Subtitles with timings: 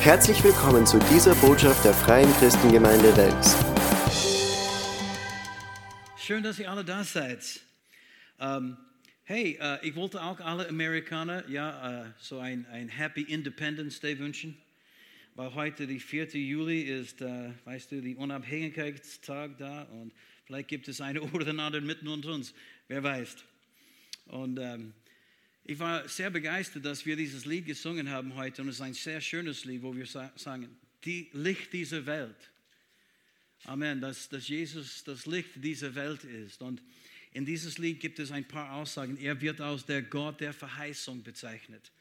[0.00, 3.56] Herzlich willkommen zu dieser Botschaft der Freien Christengemeinde Wels.
[6.16, 7.60] Schön, dass ihr alle da seid.
[8.38, 8.76] Ähm,
[9.24, 14.16] hey, äh, ich wollte auch alle Amerikaner ja, äh, so ein, ein Happy Independence Day
[14.20, 14.56] wünschen,
[15.34, 16.26] weil heute, die 4.
[16.28, 20.12] Juli, ist, äh, weißt du, die Unabhängigkeitstag da und
[20.46, 22.54] vielleicht gibt es eine oder andere mitten unter uns,
[22.86, 23.36] wer weiß.
[24.26, 24.94] Und ähm,
[25.68, 28.94] ich war sehr begeistert, dass wir dieses Lied gesungen haben heute und es ist ein
[28.94, 32.50] sehr schönes Lied, wo wir sagen, die Licht dieser Welt.
[33.64, 36.62] Amen, dass, dass Jesus das Licht dieser Welt ist.
[36.62, 36.82] Und
[37.34, 39.18] in dieses Lied gibt es ein paar Aussagen.
[39.18, 41.92] Er wird als der Gott der Verheißung bezeichnet.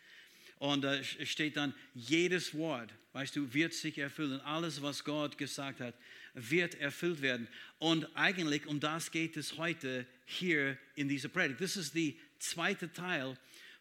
[0.60, 4.40] Und äh, es steht dann, jedes Wort, weißt du, wird sich erfüllen.
[4.42, 5.94] Alles, was Gott gesagt hat,
[6.34, 7.50] wird erfüllt werden.
[7.80, 11.60] Und eigentlich um das geht es heute hier in dieser Predigt.
[11.60, 13.38] Das ist der zweite Teil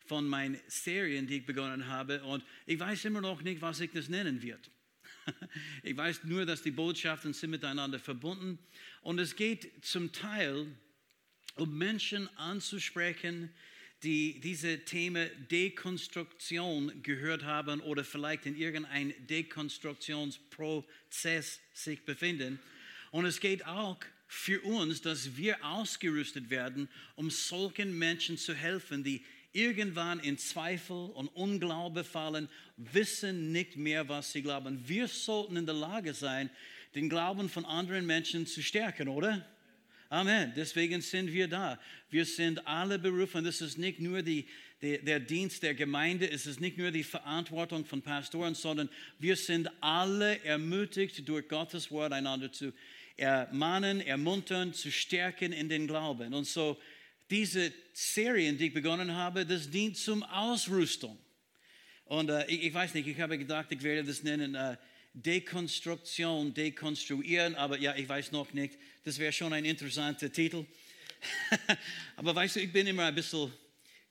[0.07, 2.23] von meinen Serien, die ich begonnen habe.
[2.25, 4.71] Und ich weiß immer noch nicht, was ich das nennen wird.
[5.83, 8.61] Ich weiß nur, dass die Botschaften sind miteinander verbunden.
[9.03, 10.69] Und es geht zum Teil
[11.57, 13.53] um Menschen anzusprechen,
[14.03, 22.61] die diese Themen Dekonstruktion gehört haben oder vielleicht in irgendeinem Dekonstruktionsprozess sich befinden.
[23.11, 29.05] Und es geht auch für uns, dass wir ausgerüstet werden, um solchen Menschen zu helfen,
[29.05, 29.25] die
[29.57, 34.87] irgendwann in Zweifel und Unglaube fallen, wissen nicht mehr, was sie glauben.
[34.87, 36.51] Wir sollten in der Lage sein,
[36.95, 39.45] den Glauben von anderen Menschen zu stärken, oder?
[40.09, 40.53] Amen.
[40.55, 41.81] Deswegen sind wir da.
[42.11, 43.45] Wir sind alle berufen.
[43.45, 44.47] Das ist nicht nur die,
[44.83, 49.37] die, der Dienst der Gemeinde, es ist nicht nur die Verantwortung von Pastoren, sondern wir
[49.37, 52.73] sind alle ermutigt, durch Gottes Wort einander zu
[53.17, 56.35] ermahnen, ermuntern, zu stärken in den Glauben.
[56.35, 56.79] Und so
[57.31, 61.19] diese Serien, die ich begonnen habe, das dient zum Ausrüstung.
[62.05, 64.77] Und äh, ich, ich, weiß nicht, ich habe gedacht, ich werde das nennen äh,
[65.13, 68.79] Dekonstruktion, dekonstruieren, aber ja, ich weiß noch nicht.
[69.05, 70.67] Das wäre schon ein interessanter Titel.
[72.17, 73.53] aber weißt du, ich bin immer ein bisschen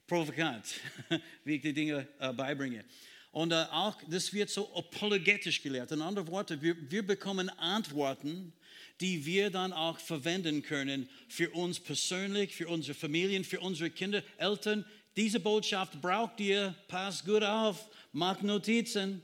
[0.08, 0.80] provokant,
[1.44, 2.84] wie ich die Dinge äh, beibringe.
[3.32, 5.92] Und äh, auch, das wird so apologetisch gelehrt.
[5.92, 8.54] In anderen Worten, wir, wir bekommen Antworten
[9.02, 14.24] die wir dann auch verwenden können für uns persönlich, für unsere Familien, für unsere Kinder,
[14.38, 14.86] Eltern.
[15.16, 19.22] Diese Botschaft braucht ihr, passt gut auf, macht Notizen,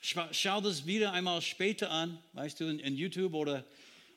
[0.00, 3.64] schau das wieder einmal später an, weißt du, in, in YouTube oder,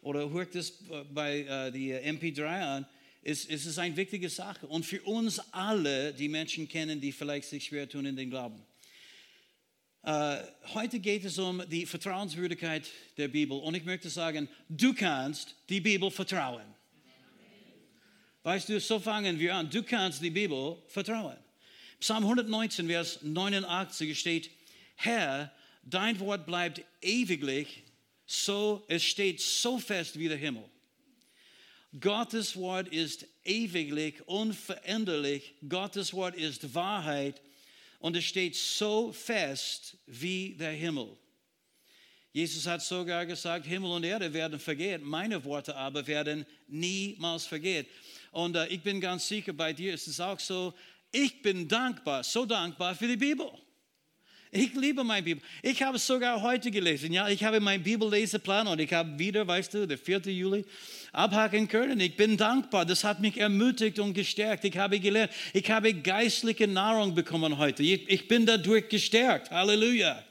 [0.01, 0.73] oder hört das
[1.13, 2.85] bei uh, die MP3 an.
[3.23, 4.67] Es, es ist eine wichtige Sache.
[4.67, 8.62] Und für uns alle, die Menschen kennen, die vielleicht sich schwer tun in den Glauben.
[10.07, 10.38] Uh,
[10.73, 13.59] heute geht es um die Vertrauenswürdigkeit der Bibel.
[13.59, 16.63] Und ich möchte sagen, du kannst die Bibel vertrauen.
[18.41, 19.69] Weißt du, so fangen wir an.
[19.69, 21.35] Du kannst die Bibel vertrauen.
[22.00, 24.50] Psalm 119, Vers 89 steht,
[24.96, 25.51] Herr,
[25.84, 27.84] dein Wort bleibt ewiglich,
[28.25, 30.63] so, es steht so fest wie der Himmel.
[32.00, 35.56] Gottes Wort ist ewiglich, unveränderlich.
[35.67, 37.41] Gottes Wort ist Wahrheit
[38.00, 41.18] und es steht so fest wie der Himmel.
[42.31, 47.88] Jesus hat sogar gesagt, Himmel und Erde werden vergehen, meine Worte aber werden niemals vergehen.
[48.31, 50.74] Und äh, ich bin ganz sicher, bei dir ist es auch so,
[51.12, 53.50] ich bin dankbar, so dankbar für die Bibel.
[54.52, 55.44] Ich liebe meine Bibel.
[55.62, 57.12] Ich habe es sogar heute gelesen.
[57.12, 60.19] Ja, ich habe meinen Bibelleseplan und ich habe wieder, weißt du, der 4.
[60.28, 60.63] Juli
[61.12, 62.00] abhaken können.
[62.00, 62.85] Ich bin dankbar.
[62.85, 64.63] Das hat mich ermutigt und gestärkt.
[64.63, 65.31] Ich habe gelernt.
[65.52, 67.84] Ich habe geistliche Nahrung bekommen heute.
[67.84, 69.52] Ich, ich bin dadurch gestärkt.
[69.52, 70.24] Halleluja.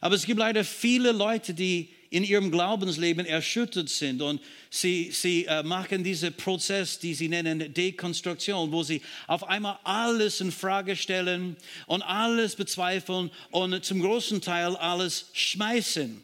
[0.00, 5.44] Aber es gibt leider viele Leute, die in ihrem Glaubensleben erschüttert sind und sie, sie
[5.44, 10.96] äh, machen diesen Prozess, die sie nennen Dekonstruktion, wo sie auf einmal alles in Frage
[10.96, 16.22] stellen und alles bezweifeln und zum großen Teil alles schmeißen.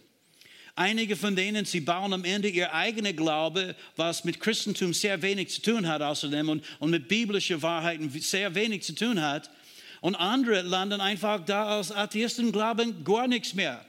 [0.76, 5.50] Einige von denen, sie bauen am Ende ihr eigener Glaube, was mit Christentum sehr wenig
[5.50, 9.50] zu tun hat außerdem und, und mit biblischen Wahrheiten sehr wenig zu tun hat.
[10.00, 13.86] Und andere landen einfach da als Atheisten, glauben gar nichts mehr.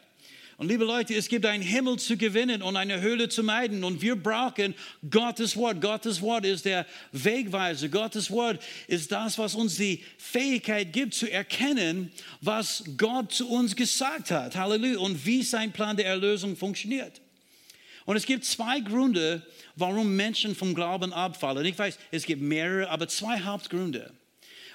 [0.58, 3.84] Und liebe Leute, es gibt einen Himmel zu gewinnen und eine Höhle zu meiden.
[3.84, 4.74] Und wir brauchen
[5.10, 5.82] Gottes Wort.
[5.82, 7.90] Gottes Wort ist der Wegweiser.
[7.90, 12.10] Gottes Wort ist das, was uns die Fähigkeit gibt zu erkennen,
[12.40, 14.56] was Gott zu uns gesagt hat.
[14.56, 15.00] Halleluja.
[15.00, 17.20] Und wie sein Plan der Erlösung funktioniert.
[18.06, 19.42] Und es gibt zwei Gründe,
[19.76, 21.66] warum Menschen vom Glauben abfallen.
[21.66, 24.14] Ich weiß, es gibt mehrere, aber zwei Hauptgründe.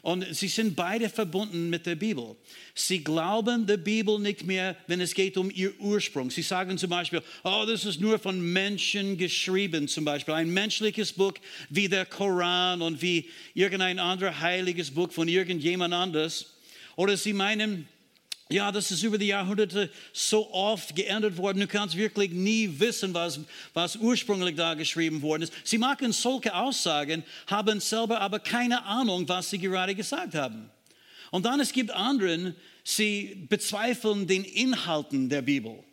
[0.03, 2.37] Und sie sind beide verbunden mit der Bibel.
[2.75, 6.31] Sie glauben der Bibel nicht mehr, wenn es geht um ihr Ursprung.
[6.31, 11.13] Sie sagen zum Beispiel, oh, das ist nur von Menschen geschrieben, zum Beispiel ein menschliches
[11.13, 11.35] Buch
[11.69, 16.55] wie der Koran und wie irgendein anderes heiliges Buch von irgendjemand anders.
[16.97, 17.87] Oder sie meinen,
[18.53, 21.61] Ja, das ist über die Jahrhunderte so oft geändert worden.
[21.61, 23.39] Du kannst wirklich nie wissen, was,
[23.75, 25.53] was ursprünglich da geschrieben worden ist.
[25.63, 30.69] Sie machen solche Aussagen, haben selber aber keine Ahnung, was sie gerade gesagt haben.
[31.31, 35.85] Und dann es gibt anderen, sie bezweifeln den Inhalten der Bibel.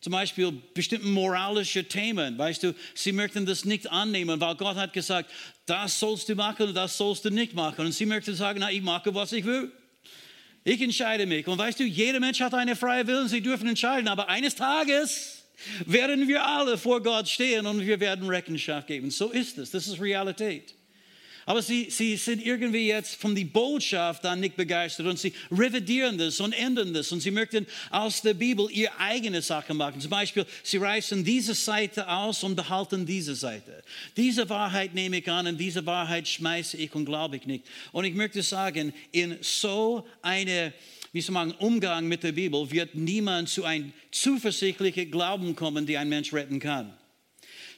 [0.00, 4.94] Zum Beispiel bestimmte moralische Themen, weißt du, sie möchten das nicht annehmen, weil Gott hat
[4.94, 5.30] gesagt,
[5.66, 7.84] das sollst du machen und das sollst du nicht machen.
[7.84, 9.70] Und sie möchten sagen, na, ich mache, was ich will.
[10.66, 11.46] Ich entscheide mich.
[11.46, 14.08] Und weißt du, jeder Mensch hat eine freie Willen, sie dürfen entscheiden.
[14.08, 15.44] Aber eines Tages
[15.86, 19.12] werden wir alle vor Gott stehen und wir werden Rechenschaft geben.
[19.12, 19.70] So ist es.
[19.70, 20.75] Das ist Realität.
[21.48, 26.18] Aber sie, sie sind irgendwie jetzt von der Botschaft dann nicht begeistert und sie revidieren
[26.18, 30.00] das und ändern das und sie möchten aus der Bibel ihre eigene Sache machen.
[30.00, 33.84] Zum Beispiel, sie reißen diese Seite aus und behalten diese Seite.
[34.16, 37.64] Diese Wahrheit nehme ich an und diese Wahrheit schmeiße ich und glaube ich nicht.
[37.92, 40.72] Und ich möchte sagen, in so eine
[41.12, 45.96] wie soll man, Umgang mit der Bibel wird niemand zu einem zuversichtlichen Glauben kommen, die
[45.96, 46.92] ein Mensch retten kann.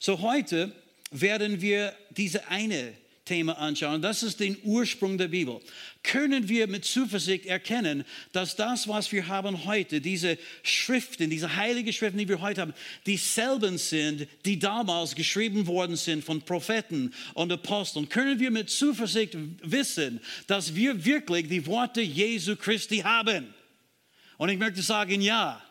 [0.01, 0.73] So heute
[1.13, 2.95] werden wir diese eine
[3.29, 4.01] Thema anschauen.
[4.01, 5.61] Das ist der Ursprung der Bibel.
[6.03, 11.93] Können wir mit Zuversicht erkennen, dass das, was wir haben heute, diese Schriften, diese heiligen
[11.93, 12.75] Schriften, die wir heute haben,
[13.07, 18.09] dieselben sind, die damals geschrieben worden sind von Propheten und Aposteln?
[18.09, 23.53] Können wir mit Zuversicht wissen, dass wir wirklich die Worte Jesu Christi haben?
[24.39, 25.63] Und ich möchte sagen, ja.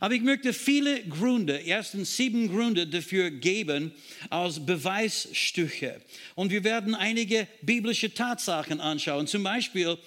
[0.00, 3.92] Aber ich möchte viele Gründe, erstens sieben Gründe dafür geben
[4.30, 6.00] als Beweisstücke.
[6.34, 9.26] Und wir werden einige biblische Tatsachen anschauen.
[9.26, 9.98] Zum Beispiel,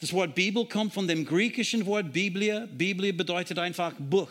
[0.00, 2.68] das Wort Bibel kommt von dem griechischen Wort Biblia.
[2.70, 4.30] Biblia bedeutet einfach Buch.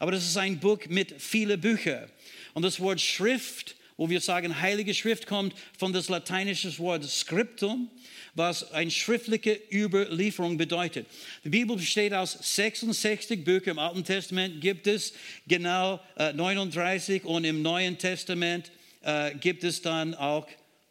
[0.00, 2.10] Aber das ist ein Buch mit vielen Büchern.
[2.54, 7.88] Und das Wort Schrift, wo wir sagen Heilige Schrift, kommt von das lateinische Wort Scriptum
[8.34, 11.06] was eine schriftliche Überlieferung bedeutet.
[11.44, 13.72] Die Bibel besteht aus 66 Büchern.
[13.72, 15.12] Im Alten Testament gibt es
[15.46, 18.70] genau äh, 39 und im Neuen Testament
[19.02, 20.46] äh, gibt es dann auch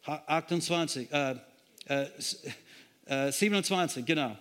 [0.06, 2.06] 28, äh,
[3.30, 4.36] 27, äh, genau.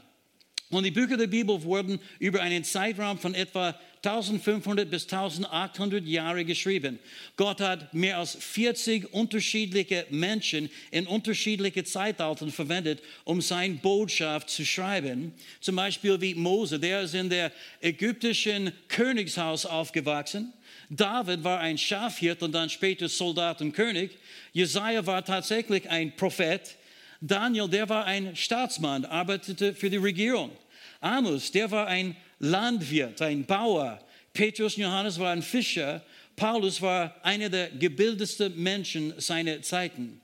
[0.69, 6.43] Und die Bücher der Bibel wurden über einen Zeitraum von etwa 1500 bis 1800 Jahre
[6.43, 6.99] geschrieben.
[7.37, 14.65] Gott hat mehr als 40 unterschiedliche Menschen in unterschiedliche Zeitaltern verwendet, um seine Botschaft zu
[14.65, 15.33] schreiben.
[15.61, 20.51] Zum Beispiel wie Mose, der ist in der ägyptischen Königshaus aufgewachsen.
[20.89, 24.11] David war ein Schafhirt und dann später Soldat und König.
[24.51, 26.75] Jesaja war tatsächlich ein Prophet.
[27.21, 30.51] Daniel, der war ein Staatsmann, arbeitete für die Regierung.
[30.99, 33.99] Amos, der war ein Landwirt, ein Bauer.
[34.33, 36.03] Petrus Johannes waren Fischer.
[36.35, 40.19] Paulus war einer der gebildetsten Menschen seiner Zeiten.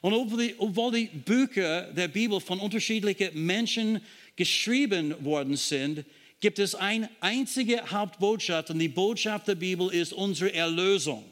[0.00, 4.00] Und obwohl die, obwohl die Bücher der Bibel von unterschiedlichen Menschen
[4.34, 6.04] geschrieben worden sind,
[6.40, 11.24] gibt es eine einzige Hauptbotschaft und die Botschaft der Bibel ist unsere Erlösung.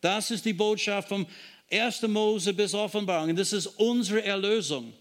[0.00, 1.26] Das ist die Botschaft vom
[1.72, 2.02] 1.
[2.02, 3.30] Mose bis Offenbarung.
[3.30, 4.92] Und das ist unsere Erlösung.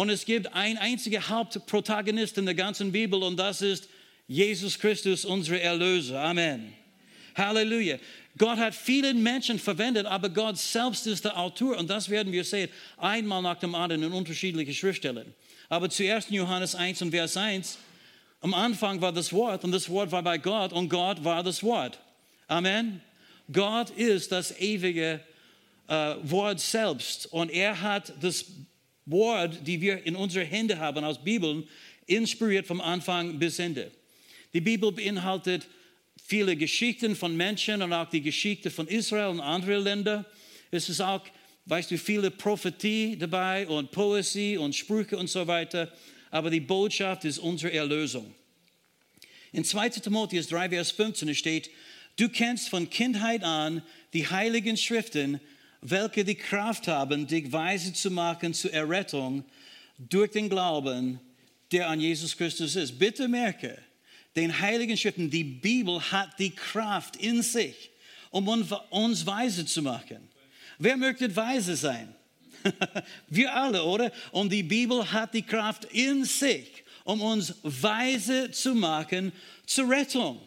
[0.00, 3.86] Und es gibt ein einziger Hauptprotagonist in der ganzen Bibel und das ist
[4.28, 6.22] Jesus Christus, unser Erlöser.
[6.22, 6.72] Amen.
[7.34, 7.98] Halleluja.
[8.38, 12.44] Gott hat viele Menschen verwendet, aber Gott selbst ist der Autor und das werden wir
[12.44, 15.34] sehen, einmal nach dem anderen in unterschiedlichen Schriftstellen.
[15.68, 17.76] Aber zuerst in Johannes 1 und Vers 1,
[18.40, 21.62] am Anfang war das Wort und das Wort war bei Gott und Gott war das
[21.62, 22.00] Wort.
[22.48, 23.02] Amen.
[23.52, 25.20] Gott ist das ewige
[25.88, 28.46] äh, Wort selbst und er hat das
[29.10, 31.66] Wort, die wir in unseren Händen haben aus Bibeln,
[32.06, 33.90] inspiriert vom Anfang bis Ende.
[34.52, 35.66] Die Bibel beinhaltet
[36.26, 40.24] viele Geschichten von Menschen und auch die Geschichte von Israel und anderen Ländern.
[40.70, 41.22] Es ist auch,
[41.66, 45.92] weißt du, viele Prophetie dabei und Poesie und Sprüche und so weiter.
[46.30, 48.34] Aber die Botschaft ist unsere Erlösung.
[49.52, 49.88] In 2.
[49.90, 51.70] Timotheus 3, Vers 15 steht,
[52.16, 55.40] du kennst von Kindheit an die heiligen Schriften,
[55.80, 59.44] welche die Kraft haben, dich weise zu machen zur Errettung
[59.98, 61.20] durch den Glauben,
[61.72, 62.98] der an Jesus Christus ist.
[62.98, 63.78] Bitte merke,
[64.36, 67.90] den Heiligen Schriften, die Bibel hat die Kraft in sich,
[68.30, 70.28] um uns weise zu machen.
[70.78, 72.14] Wer möchte weise sein?
[73.28, 74.12] Wir alle, oder?
[74.32, 79.32] Und die Bibel hat die Kraft in sich, um uns weise zu machen
[79.66, 80.40] zur Rettung.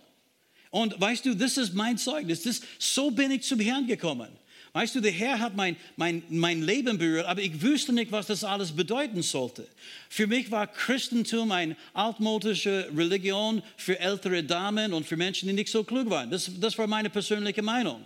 [0.70, 2.44] Und weißt du, das ist mein Zeugnis.
[2.44, 4.30] Das, so bin ich zum Herrn gekommen.
[4.75, 8.25] Weißt du, der Herr hat mein, mein, mein Leben berührt, aber ich wusste nicht, was
[8.25, 9.68] das alles bedeuten sollte.
[10.10, 15.72] Für mich war Christentum eine altmodische Religion für ältere Damen und für Menschen, die nicht
[15.72, 16.32] so klug waren.
[16.32, 18.03] Das, das war meine persönliche Meinung.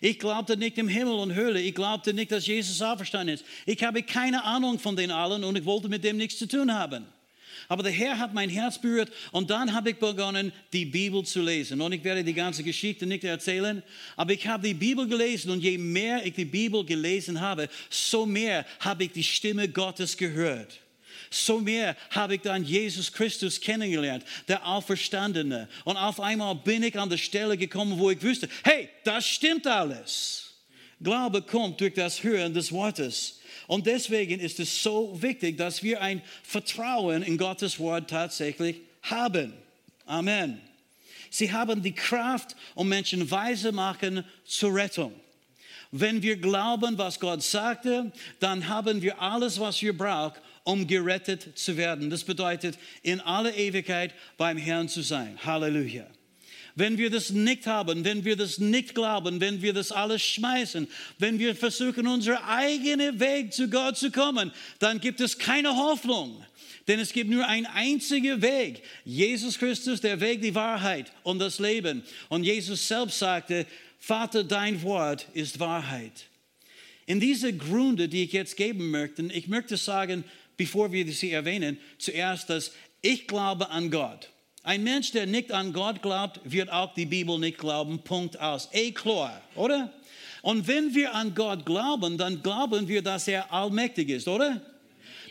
[0.00, 1.60] Ich glaubte nicht im Himmel und Höhle.
[1.60, 3.44] Ich glaubte nicht, dass Jesus auferstanden ist.
[3.64, 6.74] Ich habe keine Ahnung von den allen und ich wollte mit dem nichts zu tun
[6.74, 7.06] haben.
[7.70, 11.40] Aber der Herr hat mein Herz berührt und dann habe ich begonnen, die Bibel zu
[11.40, 11.80] lesen.
[11.80, 13.80] Und ich werde die ganze Geschichte nicht erzählen,
[14.16, 18.26] aber ich habe die Bibel gelesen und je mehr ich die Bibel gelesen habe, so
[18.26, 20.80] mehr habe ich die Stimme Gottes gehört
[21.32, 25.68] so mehr habe ich dann Jesus Christus kennengelernt, der Auferstandene.
[25.84, 29.64] Und auf einmal bin ich an der Stelle gekommen, wo ich wusste, hey, das stimmt
[29.64, 30.54] alles.
[31.00, 33.39] Glaube kommt durch das Hören des Wortes.
[33.66, 39.52] Und deswegen ist es so wichtig, dass wir ein Vertrauen in Gottes Wort tatsächlich haben.
[40.06, 40.60] Amen.
[41.30, 45.12] Sie haben die Kraft, um Menschen weise machen zur Rettung.
[45.92, 51.58] Wenn wir glauben, was Gott sagte, dann haben wir alles, was wir brauchen, um gerettet
[51.58, 52.10] zu werden.
[52.10, 55.38] Das bedeutet, in aller Ewigkeit beim Herrn zu sein.
[55.44, 56.06] Halleluja.
[56.80, 60.88] Wenn wir das nicht haben, wenn wir das nicht glauben, wenn wir das alles schmeißen,
[61.18, 66.42] wenn wir versuchen, unseren eigenen Weg zu Gott zu kommen, dann gibt es keine Hoffnung.
[66.88, 68.82] Denn es gibt nur einen einzigen Weg.
[69.04, 72.02] Jesus Christus, der Weg, die Wahrheit und das Leben.
[72.30, 73.66] Und Jesus selbst sagte,
[73.98, 76.28] Vater, dein Wort ist Wahrheit.
[77.04, 80.24] In diese Gründe, die ich jetzt geben möchte, ich möchte sagen,
[80.56, 82.72] bevor wir sie erwähnen, zuerst, dass
[83.02, 84.30] ich glaube an Gott.
[84.62, 87.98] Ein Mensch, der nicht an Gott glaubt, wird auch die Bibel nicht glauben.
[88.00, 88.68] Punkt aus.
[88.72, 89.90] Eklor, oder?
[90.42, 94.60] Und wenn wir an Gott glauben, dann glauben wir, dass er allmächtig ist, oder?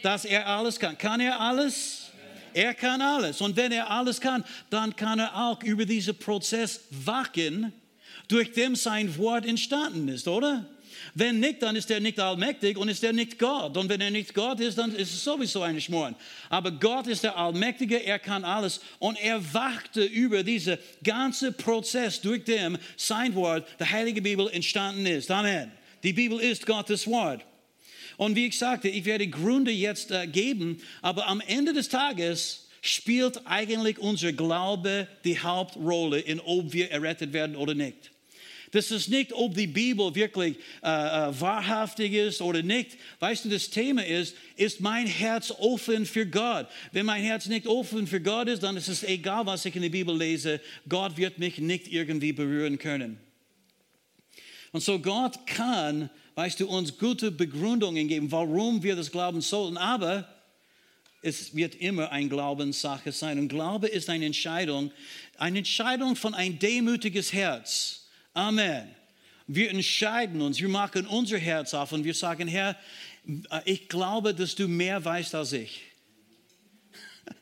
[0.02, 0.98] Dass er alles kann.
[0.98, 2.10] Kann er alles?
[2.54, 3.40] Er kann alles.
[3.42, 7.72] Und wenn er alles kann, dann kann er auch über diesen Prozess wachen,
[8.28, 10.66] durch dem sein Wort entstanden ist, oder?
[11.14, 13.76] Wenn nicht, dann ist er nicht allmächtig und ist er nicht Gott.
[13.78, 16.16] Und wenn er nicht Gott ist, dann ist es sowieso eine Schmoren.
[16.50, 18.80] Aber Gott ist der Allmächtige, er kann alles.
[19.00, 25.06] Und er wachte über diesen ganzen Prozess, durch dem sein Wort, der Heilige Bibel, entstanden
[25.06, 25.32] ist.
[25.32, 25.72] Amen.
[26.04, 27.46] Die Bibel ist Gottes Wort.
[28.18, 32.68] Und wie ich sagte, ich werde Gründe jetzt äh, geben, aber am Ende des Tages
[32.82, 38.12] spielt eigentlich unser Glaube die Hauptrolle in, ob wir errettet werden oder nicht.
[38.72, 42.98] Das ist nicht, ob die Bibel wirklich äh, äh, wahrhaftig ist oder nicht.
[43.20, 46.68] Weißt du, das Thema ist, ist mein Herz offen für Gott?
[46.92, 49.82] Wenn mein Herz nicht offen für Gott ist, dann ist es egal, was ich in
[49.82, 50.62] der Bibel lese.
[50.88, 53.20] Gott wird mich nicht irgendwie berühren können.
[54.72, 59.78] Und so Gott kann, weißt du, uns gute Begründungen geben, warum wir das glauben sollten.
[59.78, 60.28] Aber
[61.22, 63.40] es wird immer eine Glaubenssache sein.
[63.40, 64.92] Und Glaube ist eine Entscheidung,
[65.38, 67.99] eine Entscheidung von ein demütiges Herz.
[68.34, 68.96] Amen.
[69.48, 72.76] Wir entscheiden uns, wir machen unser Herz auf und wir sagen, Herr,
[73.66, 75.82] ich glaube, dass du mehr weißt als ich.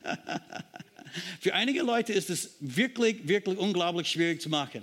[1.40, 4.82] Für einige Leute ist es wirklich, wirklich unglaublich schwierig zu machen.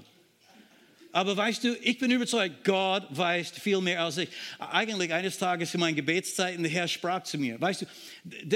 [1.11, 4.27] Aber weißt du, ich bin überzeugt, Gott weiß viel mehr als ich.
[4.59, 7.59] Eigentlich eines Tages in meinen Gebetszeiten, der Herr sprach zu mir.
[7.61, 7.85] Weißt du,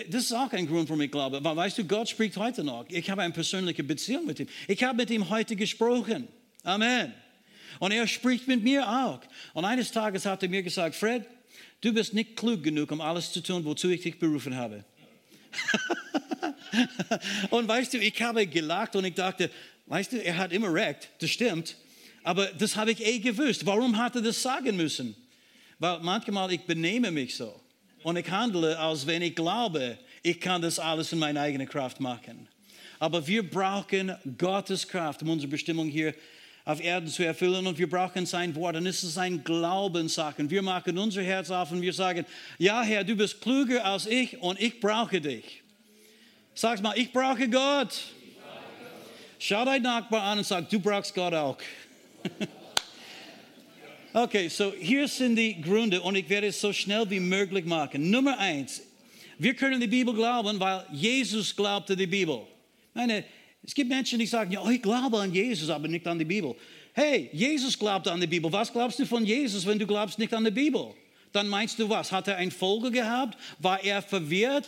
[0.09, 1.37] das ist auch ein Grund, warum ich glaube.
[1.37, 2.85] Aber weißt du, Gott spricht heute noch.
[2.89, 4.47] Ich habe eine persönliche Beziehung mit ihm.
[4.67, 6.27] Ich habe mit ihm heute gesprochen.
[6.63, 7.13] Amen.
[7.77, 9.19] Und er spricht mit mir auch.
[9.53, 11.25] Und eines Tages hat er mir gesagt, Fred,
[11.81, 14.83] du bist nicht klug genug, um alles zu tun, wozu ich dich berufen habe.
[17.49, 19.49] und weißt du, ich habe gelacht und ich dachte,
[19.87, 21.75] weißt du, er hat immer recht, das stimmt.
[22.23, 23.65] Aber das habe ich eh gewusst.
[23.65, 25.15] Warum hat er das sagen müssen?
[25.79, 27.59] Weil manchmal ich benehme mich so
[28.03, 31.99] und ich handle, als wenn ich glaube, ich kann das alles in meiner eigenen Kraft
[31.99, 32.47] machen.
[32.99, 36.13] Aber wir brauchen Gottes Kraft, um unsere Bestimmung hier
[36.69, 38.75] auf Erden zu erfüllen und wir brauchen sein Wort.
[38.75, 40.47] Und es ist ein Glaubenssache.
[40.47, 42.27] Wir machen unser Herz auf und wir sagen,
[42.59, 45.63] ja Herr, du bist klüger als ich und ich brauche dich.
[46.53, 47.99] Sag mal, ich brauche Gott.
[49.39, 51.57] Schau deinen Nachbar an und sag, du brauchst Gott auch.
[54.13, 58.11] okay, so hier sind die Gründe und ich werde es so schnell wie möglich machen.
[58.11, 58.83] Nummer eins,
[59.39, 62.41] wir können die Bibel glauben, weil Jesus glaubte die Bibel.
[62.93, 63.23] Meine,
[63.63, 66.55] es gibt Menschen, die sagen, ja, ich glaube an Jesus, aber nicht an die Bibel.
[66.93, 68.51] Hey, Jesus glaubt an die Bibel.
[68.51, 70.93] Was glaubst du von Jesus, wenn du glaubst nicht an die Bibel?
[71.31, 72.11] Dann meinst du was?
[72.11, 73.37] Hat er ein Folge gehabt?
[73.59, 74.67] War er verwirrt?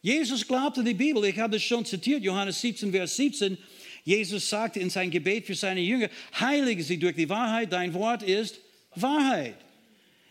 [0.00, 1.24] Jesus glaubte an die Bibel.
[1.24, 3.58] Ich habe es schon zitiert, Johannes 17, Vers 17.
[4.04, 6.08] Jesus sagte in sein Gebet für seine Jünger,
[6.38, 8.58] heilige sie durch die Wahrheit, dein Wort ist
[8.96, 9.54] Wahrheit.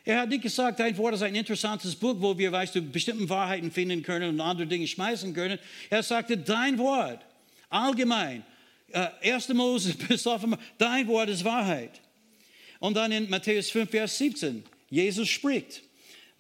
[0.04, 3.30] Er hat nicht gesagt, dein Wort ist ein interessantes Buch, wo wir, weißt du, bestimmte
[3.30, 5.60] Wahrheiten finden können und andere Dinge schmeißen können.
[5.90, 7.20] Er sagte, dein Wort
[7.72, 8.44] allgemein.
[8.90, 9.50] Äh, 1.
[9.50, 12.00] Mose bis offenbar, dein Wort ist Wahrheit.
[12.80, 15.82] Und dann in Matthäus 5, Vers 17, Jesus spricht.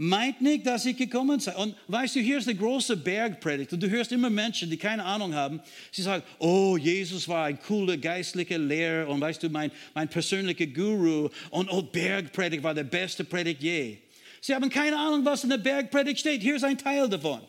[0.03, 1.55] Meint nicht, dass ich gekommen sei.
[1.55, 3.71] Und weißt du, hier ist der große Bergpredigt.
[3.71, 5.61] Und du hörst immer Menschen, die keine Ahnung haben.
[5.91, 9.07] Sie sagen, oh, Jesus war ein cooler geistlicher Lehrer.
[9.07, 11.29] Und weißt du, mein, mein persönlicher Guru.
[11.51, 13.97] Und oh, Bergpredigt war der beste Predigt je.
[14.41, 16.41] Sie haben keine Ahnung, was in der Bergpredigt steht.
[16.41, 17.41] Hier ist ein Teil davon.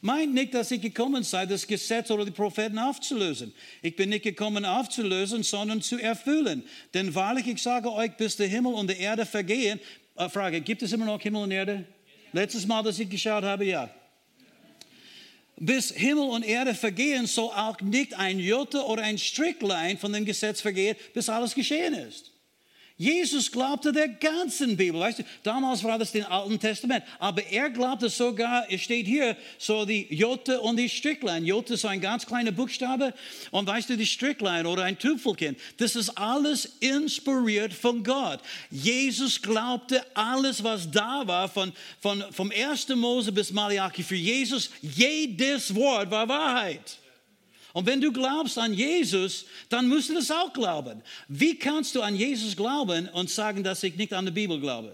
[0.00, 3.52] Meint nicht, dass ich gekommen sei, das Gesetz oder die Propheten aufzulösen.
[3.82, 6.62] Ich bin nicht gekommen aufzulösen, sondern zu erfüllen.
[6.94, 9.80] Denn wahrlich, ich sage euch, bis der Himmel und die Erde vergehen.
[10.14, 11.84] Äh, Frage, gibt es immer noch Himmel und Erde?
[12.32, 13.90] Letztes Mal, dass ich geschaut habe, ja.
[15.56, 20.24] Bis Himmel und Erde vergehen, so auch nicht ein Jota oder ein Stricklein von dem
[20.24, 22.27] Gesetz vergehen, bis alles geschehen ist.
[23.00, 25.00] Jesus glaubte der ganzen Bibel.
[25.00, 27.04] Weißt du, damals war das den Alten Testament.
[27.20, 31.44] Aber er glaubte sogar, es steht hier, so die Jote und die Stricklein.
[31.44, 33.14] Jote ist ein ganz kleiner Buchstabe.
[33.52, 38.40] Und weißt du, die Stricklein oder ein Tüpfelchen, das ist alles inspiriert von Gott.
[38.68, 42.88] Jesus glaubte alles, was da war, von, von, vom 1.
[42.96, 44.02] Mose bis Malachi.
[44.02, 46.97] Für Jesus, jedes Wort war Wahrheit.
[47.78, 51.00] Und wenn du glaubst an Jesus, dann musst du das auch glauben.
[51.28, 54.92] Wie kannst du an Jesus glauben und sagen, dass ich nicht an die Bibel glaube?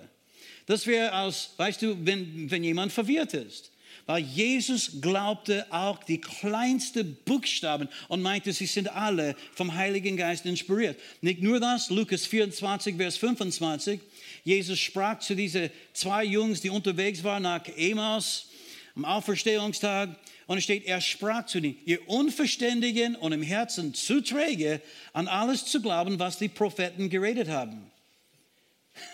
[0.66, 3.70] Das wäre aus, weißt du, wenn, wenn jemand verwirrt ist.
[4.04, 10.44] Weil Jesus glaubte auch die kleinsten Buchstaben und meinte, sie sind alle vom Heiligen Geist
[10.44, 11.00] inspiriert.
[11.22, 13.98] Nicht nur das, Lukas 24, Vers 25.
[14.44, 18.50] Jesus sprach zu diesen zwei Jungs, die unterwegs waren nach Emaus
[18.94, 20.10] am Auferstehungstag.
[20.46, 24.80] Und es steht, er sprach zu ihnen, ihr Unverständigen und im Herzen zu träge,
[25.12, 27.90] an alles zu glauben, was die Propheten geredet haben.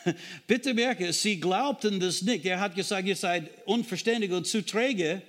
[0.46, 2.44] Bitte merke, sie glaubten das nicht.
[2.44, 5.22] Er hat gesagt, ihr seid unverständig und zu träge.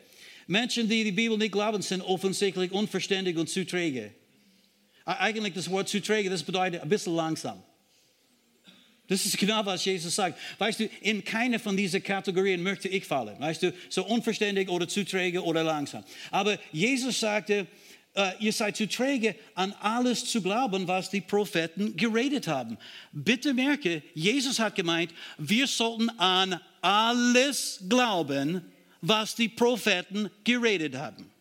[0.48, 4.12] Menschen, die die Bibel nicht glauben, sind offensichtlich unverständig und zu träge.
[5.06, 7.64] Eigentlich das Wort zu träge, das bedeutet ein bisschen langsam.
[9.12, 10.40] Das ist genau, was Jesus sagt.
[10.58, 13.38] Weißt du, in keine von diesen Kategorien möchte ich fallen.
[13.42, 16.06] Weißt du, so unverständig oder zu träge oder langsam.
[16.32, 17.68] Aber Jesus sagte,
[18.14, 22.78] Uh, ihr seid zu träge, an alles zu glauben, was die Propheten geredet haben.
[23.14, 31.32] Bitte merke, Jesus hat gemeint, wir sollten an alles glauben, was die Propheten geredet haben.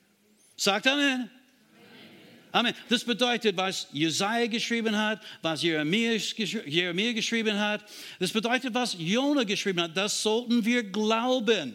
[0.57, 1.29] Sagt Amen.
[2.53, 2.75] Amen.
[2.89, 7.85] Das bedeutet, was Jesaja geschrieben hat, was Jeremia, geschrieben hat.
[8.19, 9.97] Das bedeutet, was Jona geschrieben hat.
[9.97, 11.75] Das sollten wir glauben.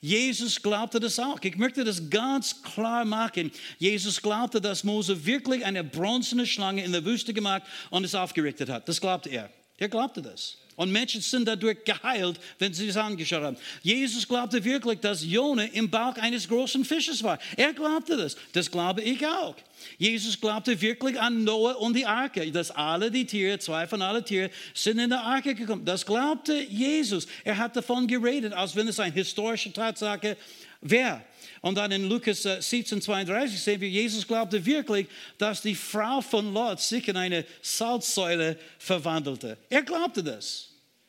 [0.00, 1.40] Jesus glaubte das auch.
[1.42, 3.50] Ich möchte das ganz klar machen.
[3.78, 8.68] Jesus glaubte, dass Mose wirklich eine bronzene Schlange in der Wüste gemacht und es aufgerichtet
[8.68, 8.88] hat.
[8.88, 9.50] Das glaubte er.
[9.76, 10.58] Er glaubte das.
[10.78, 13.56] Und Menschen sind dadurch geheilt, wenn sie es angeschaut haben.
[13.82, 17.36] Jesus glaubte wirklich, dass Jona im Bauch eines großen Fisches war.
[17.56, 18.36] Er glaubte das.
[18.52, 19.56] Das glaube ich auch.
[19.98, 24.24] Jesus glaubte wirklich an Noah und die Arke, dass alle die Tiere, zwei von allen
[24.24, 25.84] Tieren, sind in der Arke gekommen.
[25.84, 27.26] Das glaubte Jesus.
[27.42, 30.36] Er hat davon geredet, als wenn es eine historische Tatsache
[30.80, 31.22] wäre.
[31.60, 35.06] Und dann in Lukas 17, äh, 32 sehen wir, Jesus glaubte wirklich,
[35.38, 39.58] dass die Frau von Lot sich in eine Salzsäule verwandelte.
[39.68, 40.68] Er glaubte das.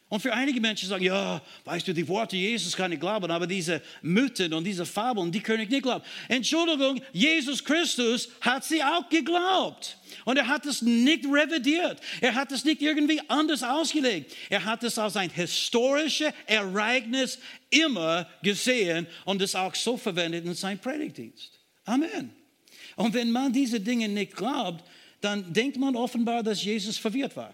[0.10, 3.46] Und für einige Menschen sagen, ja, weißt du, die Worte Jesus kann ich glauben, aber
[3.46, 6.04] diese Mythen und diese Fabeln, die kann ich nicht glauben.
[6.28, 9.98] Entschuldigung, Jesus Christus hat sie auch geglaubt.
[10.26, 12.02] Und er hat es nicht revidiert.
[12.22, 14.36] Er hat es nicht irgendwie anders ausgelegt.
[14.50, 17.38] Er hat es als ein historisches Ereignis
[17.70, 21.52] immer gesehen und es auch so verwendet in seinem Predigtdienst.
[21.86, 22.32] Amen.
[22.96, 24.84] Und wenn man diese Dinge nicht glaubt,
[25.22, 27.54] dann denkt man offenbar, dass Jesus verwirrt war.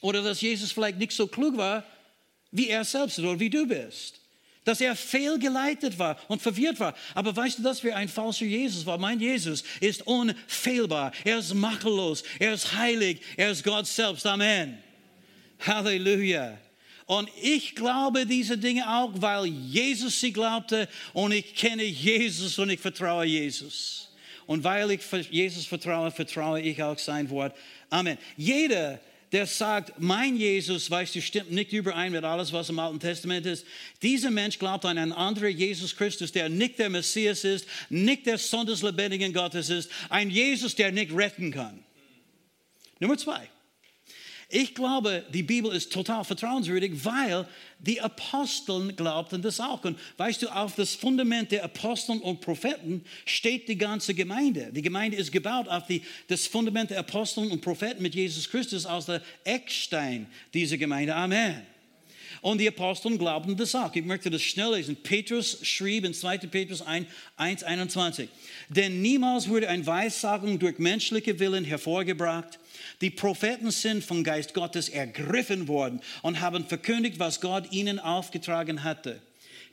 [0.00, 1.84] Oder dass Jesus vielleicht nicht so klug war,
[2.50, 4.20] wie er selbst oder wie du bist.
[4.64, 6.94] Dass er fehlgeleitet war und verwirrt war.
[7.14, 8.98] Aber weißt du, dass wir ein falscher Jesus war?
[8.98, 11.12] Mein Jesus ist unfehlbar.
[11.24, 12.22] Er ist makellos.
[12.38, 13.20] Er ist heilig.
[13.36, 14.26] Er ist Gott selbst.
[14.26, 14.78] Amen.
[15.60, 16.58] Halleluja.
[17.06, 22.70] Und ich glaube diese Dinge auch, weil Jesus sie glaubte und ich kenne Jesus und
[22.70, 24.10] ich vertraue Jesus.
[24.46, 27.56] Und weil ich Jesus vertraue, vertraue ich auch sein Wort.
[27.88, 28.16] Amen.
[28.36, 29.00] Jeder,
[29.32, 33.46] der sagt, mein Jesus, weißt du, stimmt nicht überein mit alles, was im Alten Testament
[33.46, 33.64] ist.
[34.02, 38.38] Dieser Mensch glaubt an einen anderen Jesus Christus, der nicht der Messias ist, nicht der
[38.38, 41.84] Sohn des lebendigen Gottes ist, ein Jesus, der nicht retten kann.
[42.98, 43.48] Nummer zwei.
[44.52, 47.46] Ich glaube, die Bibel ist total vertrauenswürdig, weil
[47.78, 49.84] die Aposteln glaubten das auch.
[49.84, 54.72] Und weißt du, auf das Fundament der Aposteln und Propheten steht die ganze Gemeinde.
[54.72, 58.86] Die Gemeinde ist gebaut auf die, das Fundament der Aposteln und Propheten mit Jesus Christus
[58.86, 61.14] als der Eckstein dieser Gemeinde.
[61.14, 61.62] Amen.
[62.42, 63.94] Und die Aposteln glaubten das auch.
[63.94, 64.96] Ich möchte das schnell lesen.
[64.96, 66.38] Petrus schrieb in 2.
[66.38, 68.28] Petrus 1, 21.
[68.68, 72.58] Denn niemals wurde eine Weissagung durch menschliche Willen hervorgebracht,
[73.00, 78.84] die Propheten sind vom Geist Gottes ergriffen worden und haben verkündigt, was Gott ihnen aufgetragen
[78.84, 79.20] hatte.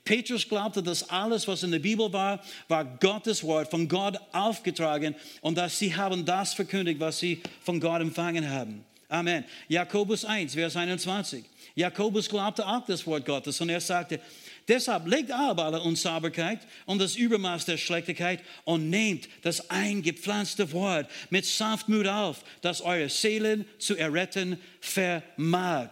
[0.04, 5.16] Petrus glaubte, dass alles, was in der Bibel war, war Gottes Wort, von Gott aufgetragen
[5.42, 8.86] und dass sie haben das verkündigt, was sie von Gott empfangen haben.
[9.10, 9.44] Amen.
[9.68, 11.44] Jakobus 1, Vers 21.
[11.78, 14.20] Jakobus glaubte auch das Wort Gottes und er sagte,
[14.68, 21.10] Deshalb legt aber alle Unsauberkeit und das Übermaß der Schlechtigkeit und nehmt das eingepflanzte Wort
[21.30, 25.92] mit Sanftmut auf, das eure Seelen zu erretten vermag.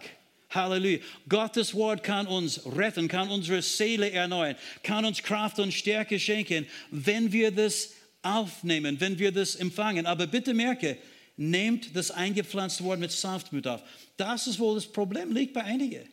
[0.50, 0.98] Halleluja.
[1.28, 6.66] Gottes Wort kann uns retten, kann unsere Seele erneuern, kann uns Kraft und Stärke schenken,
[6.90, 10.04] wenn wir das aufnehmen, wenn wir das empfangen.
[10.04, 10.98] Aber bitte merke,
[11.36, 13.82] nehmt das eingepflanzte Wort mit Sanftmut auf.
[14.16, 16.08] Das ist, wo das Problem liegt bei einigen.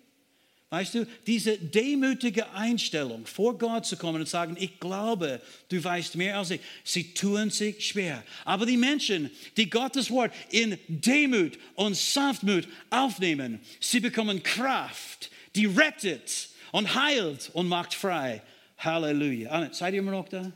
[0.73, 5.39] Weißt du, diese demütige Einstellung, vor Gott zu kommen und sagen, ich glaube,
[5.69, 8.23] du weißt mehr als ich, sie tun sich schwer.
[8.43, 15.67] Aber die Menschen, die Gottes Wort in Demut und Sanftmut aufnehmen, sie bekommen Kraft, die
[15.67, 18.41] rettet und heilt und macht frei.
[18.79, 19.71] Halleluja.
[19.71, 20.51] Seid ihr immer noch da?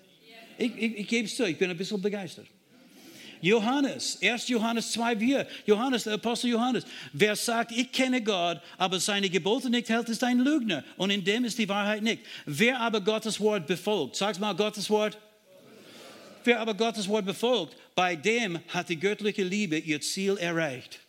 [0.57, 2.47] Ich, ich, ich gebe es zu, ich bin ein bisschen begeistert.
[3.41, 4.47] Johannes, 1.
[4.47, 5.47] Johannes 2, 4.
[5.65, 6.85] Johannes, der Apostel Johannes.
[7.13, 10.83] Wer sagt, ich kenne Gott, aber seine Gebote nicht hält, ist ein Lügner.
[10.97, 12.23] Und in dem ist die Wahrheit nicht.
[12.45, 15.17] Wer aber Gottes Wort befolgt, sag's mal Gottes Wort.
[16.43, 20.99] Wer aber Gottes Wort befolgt, bei dem hat die göttliche Liebe ihr Ziel erreicht.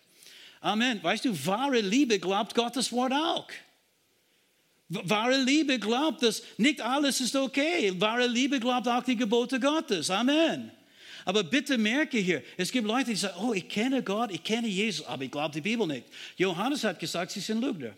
[0.60, 1.02] Amen.
[1.02, 3.48] Weißt du, wahre Liebe glaubt Gottes Wort auch.
[4.88, 7.92] Wahre Liebe glaubt, dass nicht alles ist okay.
[8.00, 10.10] Wahre Liebe glaubt auch die Gebote Gottes.
[10.10, 10.72] Amen.
[11.28, 14.66] Aber bitte merke hier, es gibt Leute, die sagen, oh, ich kenne Gott, ich kenne
[14.66, 16.06] Jesus, aber ich glaube die Bibel nicht.
[16.38, 17.92] Johannes hat gesagt, sie sind Lügner.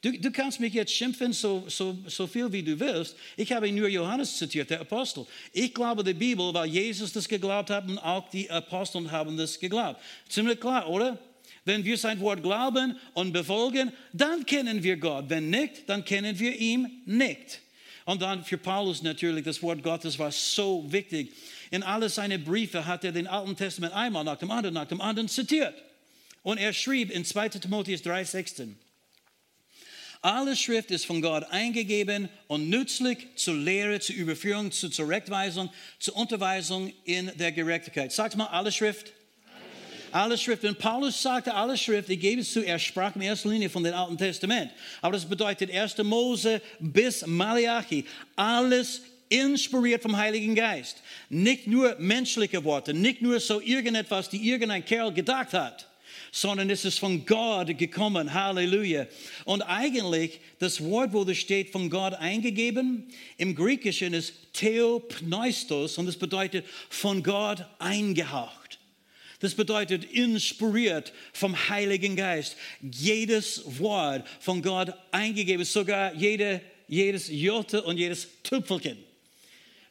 [0.00, 3.16] Du, du, kannst mich jetzt schimpfen, so, so, so viel wie du willst.
[3.36, 5.26] Ich habe nur Johannes zitiert, der Apostel.
[5.52, 9.58] Ich glaube die Bibel, weil Jesus das geglaubt hat und auch die Aposteln haben das
[9.58, 10.00] geglaubt.
[10.28, 11.18] Ziemlich klar, oder?
[11.64, 15.24] Wenn wir sein Wort glauben und befolgen, dann kennen wir Gott.
[15.26, 17.60] Wenn nicht, dann kennen wir ihn nicht.
[18.04, 21.32] Und dann für Paulus natürlich, das Wort Gottes war so wichtig.
[21.70, 25.00] In alle seine Briefe hat er den Alten Testament einmal nach dem anderen, nach dem
[25.00, 25.74] anderen zitiert.
[26.42, 28.74] Und er schrieb in 2 Timotheus 3,16:
[30.22, 36.16] Alle Schrift ist von Gott eingegeben und nützlich zur Lehre, zur Überführung, zur Zurechtweisung, zur
[36.16, 38.12] Unterweisung in der Gerechtigkeit.
[38.12, 39.12] Sagt mal, alle Schrift.
[40.10, 40.64] Alle Schrift.
[40.64, 43.84] Und Paulus sagte, alle Schrift, ich gebe es zu, er sprach in erster Linie von
[43.84, 44.70] dem Alten Testament.
[45.02, 45.98] Aber das bedeutet 1.
[45.98, 48.06] Mose bis Malachi.
[48.34, 51.02] Alles inspiriert vom Heiligen Geist.
[51.28, 55.88] Nicht nur menschliche Worte, nicht nur so irgendetwas, die irgendein Kerl gedacht hat,
[56.32, 58.32] sondern es ist von Gott gekommen.
[58.32, 59.06] Halleluja.
[59.44, 66.06] Und eigentlich, das Wort, wo das steht, von Gott eingegeben, im Griechischen ist Theopneustos und
[66.06, 68.78] das bedeutet von Gott eingehaucht.
[69.40, 72.56] Das bedeutet inspiriert vom Heiligen Geist.
[72.82, 79.07] Jedes Wort von Gott eingegeben, sogar jede, jedes Jote und jedes Tüpfelchen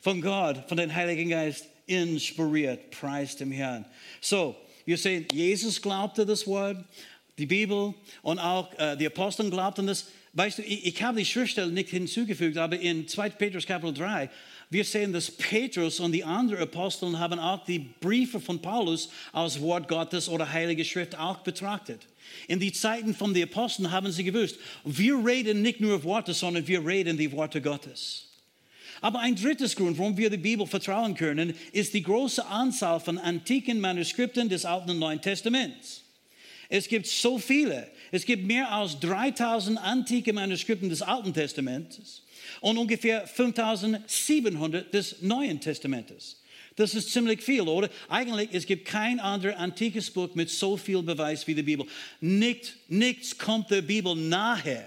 [0.07, 2.91] von Gott, von dem Heiligen Geist inspiriert.
[2.91, 3.83] Preis dem Herrn.
[4.21, 6.77] So, wir sehen, Jesus glaubte das Wort,
[7.37, 10.07] die Bibel und auch äh, die Apostel glaubten das.
[10.31, 13.31] Weißt du, ich, ich habe die Schriftstelle nicht hinzugefügt, aber in 2.
[13.31, 14.29] Petrus Kapitel 3,
[14.69, 19.59] wir sehen, dass Petrus und die anderen Aposteln haben auch die Briefe von Paulus als
[19.59, 22.07] Wort Gottes oder Heilige Schrift auch betrachtet.
[22.47, 26.65] In die Zeiten von den Aposteln haben sie gewusst, wir reden nicht nur Worte, sondern
[26.65, 28.26] wir reden die Worte Gottes.
[29.01, 33.17] Aber ein drittes Grund, warum wir der Bibel vertrauen können, ist die große Anzahl von
[33.17, 36.01] antiken Manuskripten des Alten und Neuen Testaments.
[36.69, 37.87] Es gibt so viele.
[38.11, 42.23] Es gibt mehr als 3000 antike Manuskripten des Alten Testaments
[42.61, 46.37] und ungefähr 5700 des Neuen Testamentes.
[46.75, 47.89] Das ist ziemlich viel, oder?
[48.07, 51.87] Eigentlich, es gibt kein anderes antikes Buch mit so viel Beweis wie die Bibel.
[52.21, 54.85] Nicht, nichts kommt der Bibel nahe.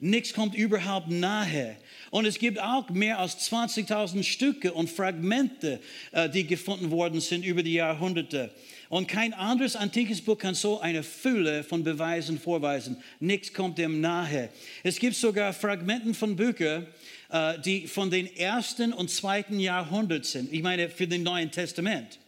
[0.00, 1.76] Nichts kommt überhaupt nahe.
[2.10, 5.80] Und es gibt auch mehr als 20.000 Stücke und Fragmente,
[6.12, 8.50] äh, die gefunden worden sind über die Jahrhunderte.
[8.88, 12.96] Und kein anderes antikes Buch kann so eine Fülle von Beweisen vorweisen.
[13.20, 14.48] Nichts kommt dem nahe.
[14.82, 16.86] Es gibt sogar Fragmenten von Büchern,
[17.30, 20.52] äh, die von den ersten und zweiten Jahrhundert sind.
[20.52, 22.19] Ich meine, für den Neuen Testament.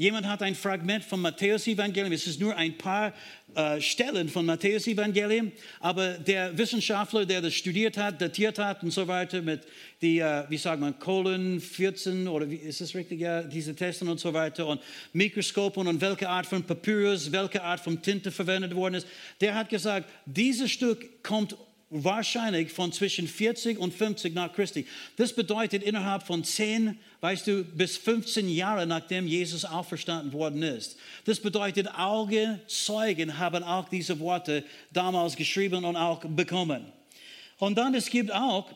[0.00, 3.12] Jemand hat ein Fragment vom Matthäus-Evangelium, es ist nur ein paar
[3.56, 9.08] äh, Stellen von Matthäus-Evangelium, aber der Wissenschaftler, der das studiert hat, datiert hat und so
[9.08, 9.62] weiter, mit
[10.00, 14.06] die, äh, wie sagt man, Kohlen 14 oder wie ist das richtig, ja, diese Testen
[14.06, 14.80] und so weiter und
[15.14, 19.06] Mikroskopen und welche Art von Papyrus, welche Art von Tinte verwendet worden ist,
[19.40, 21.56] der hat gesagt, dieses Stück kommt
[21.90, 24.86] wahrscheinlich von zwischen 40 und 50 nach Christi.
[25.16, 30.98] Das bedeutet innerhalb von 10, weißt du, bis 15 Jahre nachdem Jesus auferstanden worden ist.
[31.24, 36.84] Das bedeutet, Augenzeugen haben auch diese Worte damals geschrieben und auch bekommen.
[37.58, 38.70] Und dann es gibt auch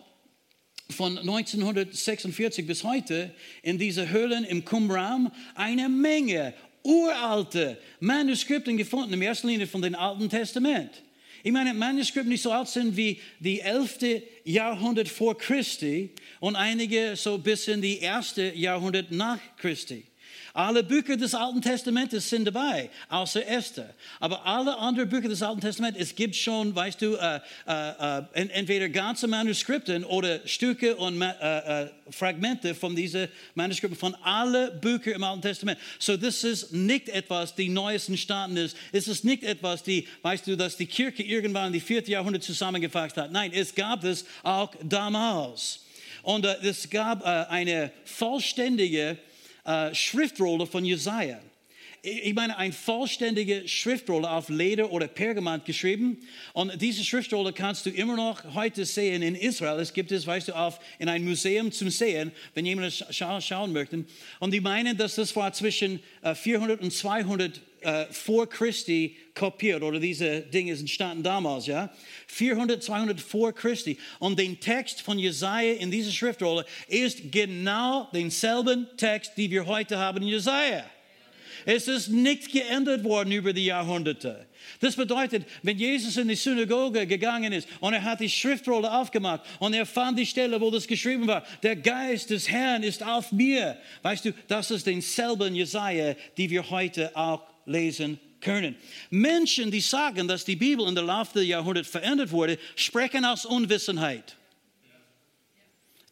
[0.90, 9.22] von 1946 bis heute in diese Höhlen im Qumran eine Menge uralte Manuskripten gefunden, in
[9.22, 11.02] erster Linie von dem Alten Testament.
[11.42, 14.22] Ich meine, Manuskripte nicht so alt sind wie die 11.
[14.44, 20.04] Jahrhundert vor Christi und einige so bis in die erste Jahrhundert nach Christi.
[20.54, 23.94] Alle Bücher des Alten Testamentes sind dabei, außer Esther.
[24.20, 28.48] Aber alle anderen Bücher des Alten Testaments, es gibt schon, weißt du, äh, äh, äh,
[28.48, 35.14] entweder ganze Manuskripte oder Stücke und äh, äh, Fragmente von diesen Manuskripten, von allen Büchern
[35.14, 35.78] im Alten Testament.
[35.98, 38.76] So, das ist nicht etwas, die Neues entstanden ist.
[38.92, 42.42] Es ist nicht etwas, die, weißt du, dass die Kirche irgendwann in die vierte Jahrhundert
[42.42, 43.32] zusammengefasst hat.
[43.32, 45.80] Nein, es gab es auch damals.
[46.22, 49.16] Und äh, es gab eine vollständige
[49.64, 51.40] äh, Schriftrolle von Jesaja.
[52.04, 56.18] Ich meine, ein vollständige Schriftrolle auf Leder oder Pergament geschrieben.
[56.52, 59.78] Und diese Schriftrolle kannst du immer noch heute sehen in Israel.
[59.78, 63.72] Es gibt es, weißt du, auf, in ein Museum zum Sehen, wenn jemand scha schauen
[63.72, 64.04] möchte.
[64.40, 66.00] Und die meinen, dass das war zwischen
[66.34, 71.92] 400 äh, und 200 äh, vor Christi kopiert oder diese Dinge entstanden damals, ja.
[72.32, 73.98] 400, 200 vor Christi.
[74.18, 79.98] Und der Text von Jesaja in dieser Schriftrolle ist genau denselben Text, den wir heute
[79.98, 80.84] haben in Jesaja.
[81.64, 84.46] Es ist nicht geändert worden über die Jahrhunderte.
[84.80, 89.42] Das bedeutet, wenn Jesus in die Synagoge gegangen ist und er hat die Schriftrolle aufgemacht
[89.60, 93.30] und er fand die Stelle, wo das geschrieben war, der Geist des Herrn ist auf
[93.30, 93.76] mir.
[94.00, 98.76] Weißt du, das ist denselben Jesaja, die wir heute auch lesen können.
[99.10, 103.46] Menschen, die sagen, dass die Bibel in der Laufe der Jahrhunderte verändert wurde, sprechen aus
[103.46, 104.36] Unwissenheit.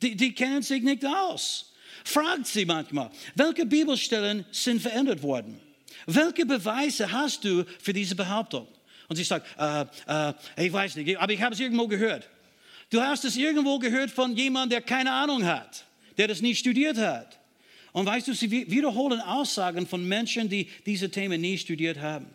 [0.00, 1.72] Die, die kennen sich nicht aus.
[2.04, 5.60] Fragt sie manchmal, welche Bibelstellen sind verändert worden?
[6.06, 8.66] Welche Beweise hast du für diese Behauptung?
[9.08, 12.28] Und sie sagt, äh, äh, ich weiß nicht, aber ich habe es irgendwo gehört.
[12.90, 15.84] Du hast es irgendwo gehört von jemandem, der keine Ahnung hat,
[16.16, 17.39] der das nicht studiert hat.
[17.92, 22.26] Und weißt du, sie wiederholen Aussagen von Menschen, die diese Themen nie studiert haben.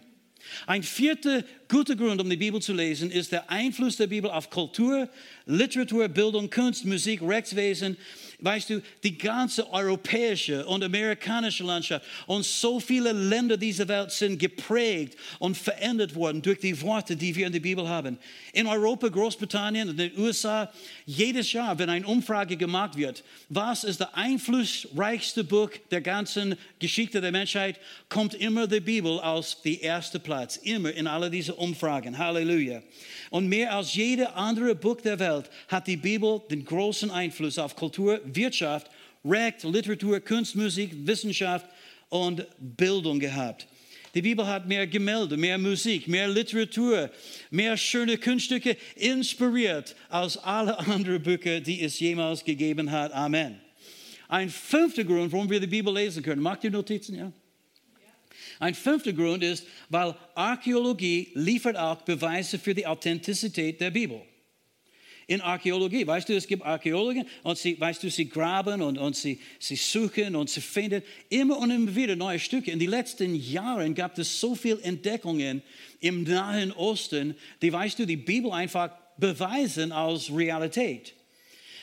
[0.68, 4.50] Ein vierter guter Grund, um die Bibel zu lesen, ist der Einfluss der Bibel auf
[4.50, 5.10] Kultur,
[5.46, 7.98] Literatur, Bildung, Kunst, Musik, Rechtswesen
[8.40, 14.40] weißt du, die ganze europäische und amerikanische Landschaft und so viele Länder dieser Welt sind
[14.40, 18.18] geprägt und verändert worden durch die Worte, die wir in der Bibel haben.
[18.54, 20.72] In Europa, Großbritannien und den USA,
[21.06, 27.22] jedes Jahr, wenn eine Umfrage gemacht wird, was ist der einflussreichste Buch der ganzen Geschichte
[27.22, 32.18] der Menschheit, kommt immer die Bibel als der erste Platz, immer in all diesen Umfragen.
[32.18, 32.82] Halleluja.
[33.30, 37.76] Und mehr als jeder andere Buch der Welt hat die Bibel den großen Einfluss auf
[37.76, 38.90] Kultur, Wirtschaft,
[39.24, 41.66] Recht, Literatur, Kunst, Musik, Wissenschaft
[42.10, 43.68] und Bildung gehabt.
[44.14, 47.12] Die Bibel hat mehr Gemälde, mehr Musik, mehr Literatur,
[47.52, 53.12] mehr schöne Kunststücke inspiriert als alle anderen Bücher, die es jemals gegeben hat.
[53.12, 53.60] Amen.
[54.30, 56.42] Ein fünfter Grund, warum wir die Bibel lesen können.
[56.42, 57.16] Macht ihr Notizen?
[57.16, 57.32] Ja?
[58.60, 64.22] Ein fünfter Grund ist, weil Archäologie liefert auch Beweise für die Authentizität der Bibel.
[65.28, 69.16] In Archäologie, weißt du, es gibt Archäologen und sie, weißt du, sie graben und, und
[69.16, 72.72] sie, sie suchen und sie finden immer und immer wieder neue Stücke.
[72.72, 75.64] In den letzten Jahren gab es so viele Entdeckungen
[76.00, 81.14] im Nahen Osten, die, weißt du, die Bibel einfach beweisen als Realität.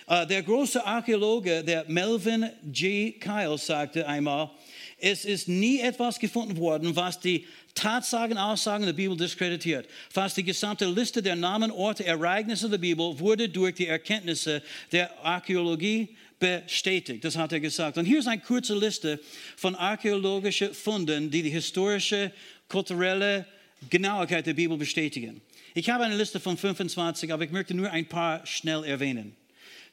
[0.08, 3.12] Uh, der große Archäologe, der Melvin G.
[3.12, 4.50] Kyle, sagte einmal,
[4.98, 9.88] es ist nie etwas gefunden worden, was die Tatsachen, Aussagen der Bibel diskreditiert.
[10.10, 15.10] Fast die gesamte Liste der Namen, Orte, Ereignisse der Bibel wurde durch die Erkenntnisse der
[15.24, 17.24] Archäologie bestätigt.
[17.24, 17.98] Das hat er gesagt.
[17.98, 19.20] Und hier ist eine kurze Liste
[19.56, 22.32] von archäologischen Funden, die die historische,
[22.68, 23.46] kulturelle
[23.90, 25.40] Genauigkeit der Bibel bestätigen.
[25.74, 29.36] Ich habe eine Liste von 25, aber ich möchte nur ein paar schnell erwähnen.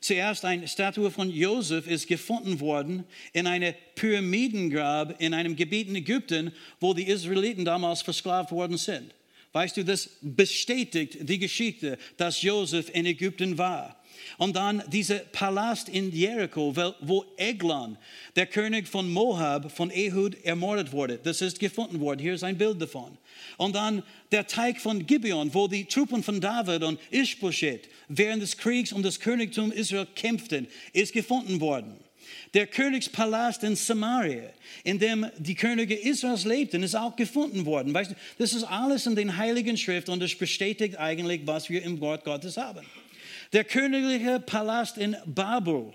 [0.02, 5.96] Zuerst eine Statue von Josef ist gefunden worden in einem Pyramidengrab in einem Gebiet in
[5.96, 9.14] Ägypten, wo die Israeliten damals versklavt worden sind.
[9.52, 13.99] Weißt du, das bestätigt die Geschichte, dass Josef in Ägypten war.
[14.38, 17.98] Und dann dieser Palast in Jericho, wo Eglon,
[18.36, 21.20] der König von Moab, von Ehud ermordet wurde.
[21.22, 22.20] Das ist gefunden worden.
[22.20, 23.18] Hier ist ein Bild davon.
[23.58, 28.58] Und dann der Teig von Gibeon, wo die Truppen von David und Ishbosheth während des
[28.58, 31.98] Kriegs um das Königtum Israel kämpften, ist gefunden worden.
[32.54, 34.50] Der Königspalast in Samaria,
[34.84, 37.94] in dem die Könige Israels lebten, ist auch gefunden worden.
[37.94, 41.84] Weißt du, das ist alles in den Heiligen Schriften und das bestätigt eigentlich, was wir
[41.84, 42.86] im Wort Gottes haben.
[43.52, 45.92] Der königliche Palast in Babel,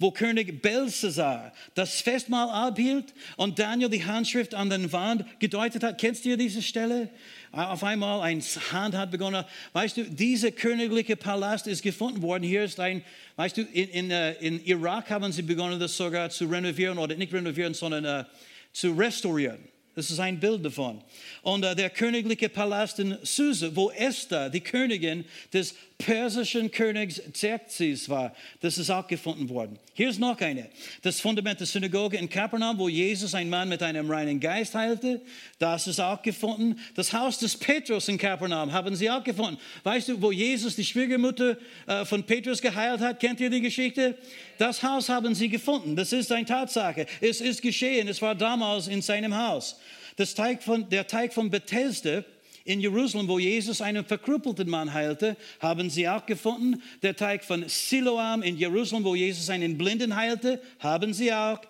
[0.00, 5.98] wo König Belshazzar das Festmahl abhielt und Daniel die Handschrift an den Wand gedeutet hat.
[6.00, 7.08] Kennst du diese Stelle?
[7.52, 8.42] Auf einmal ein
[8.72, 9.44] Hand hat begonnen.
[9.72, 12.42] Weißt du, dieser königliche Palast ist gefunden worden.
[12.42, 13.04] Hier ist ein,
[13.36, 17.14] weißt du, in, in, äh, in Irak haben sie begonnen, das sogar zu renovieren oder
[17.14, 18.24] nicht renovieren, sondern uh,
[18.72, 19.60] zu restaurieren.
[19.96, 21.02] Das ist ein Bild davon.
[21.40, 28.08] Und äh, der königliche Palast in Susa, wo Esther, die Königin des persischen Königs Xerxes
[28.08, 29.78] war, das ist auch gefunden worden.
[29.94, 30.68] Hier ist noch eine.
[31.02, 35.22] Das Fundament der Synagoge in Kapernaum, wo Jesus einen Mann mit einem reinen Geist heilte,
[35.58, 36.78] das ist auch gefunden.
[36.94, 39.58] Das Haus des Petrus in Kapernaum haben sie auch gefunden.
[39.84, 41.56] Weißt du, wo Jesus die Schwiegermutter
[41.86, 43.18] äh, von Petrus geheilt hat?
[43.18, 44.18] Kennt ihr die Geschichte?
[44.58, 45.96] Das Haus haben sie gefunden.
[45.96, 47.06] Das ist eine Tatsache.
[47.22, 48.08] Es ist geschehen.
[48.08, 49.80] Es war damals in seinem Haus.
[50.16, 52.22] Das Teig von, der Teig von Bethesda
[52.66, 56.82] in Jerusalem, wo Jesus einen verkrüppelten Mann heilte, haben sie auch gefunden.
[57.02, 61.60] Der Teig von Siloam in Jerusalem, wo Jesus einen Blinden heilte, haben sie auch.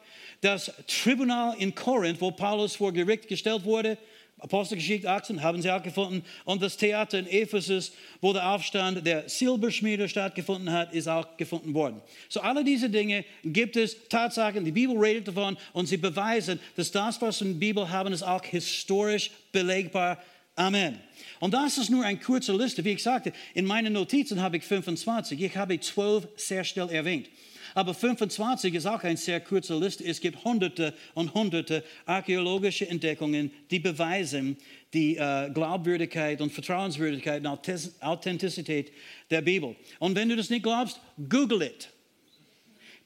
[0.40, 3.98] Das Tribunal in Korinth, wo Paulus vor Gericht gestellt wurde,
[4.38, 6.22] Apostelgeschichte 18 haben sie auch gefunden.
[6.44, 11.72] Und das Theater in Ephesus, wo der Aufstand der Silberschmiede stattgefunden hat, ist auch gefunden
[11.72, 12.02] worden.
[12.28, 16.90] So alle diese Dinge gibt es Tatsachen, die Bibel redet davon und sie beweisen, dass
[16.90, 20.18] das, was in der Bibel haben, ist auch historisch belegbar.
[20.56, 20.98] Amen.
[21.38, 22.82] Und das ist nur eine kurze Liste.
[22.84, 25.40] Wie ich sagte, in meinen Notizen habe ich 25.
[25.40, 27.28] Ich habe 12 sehr schnell erwähnt.
[27.74, 30.02] Aber 25 ist auch eine sehr kurze Liste.
[30.02, 34.56] Es gibt hunderte und hunderte archäologische Entdeckungen, die beweisen
[34.94, 38.92] die äh, Glaubwürdigkeit und Vertrauenswürdigkeit und Authentizität
[39.28, 39.76] der Bibel.
[39.98, 41.90] Und wenn du das nicht glaubst, google it.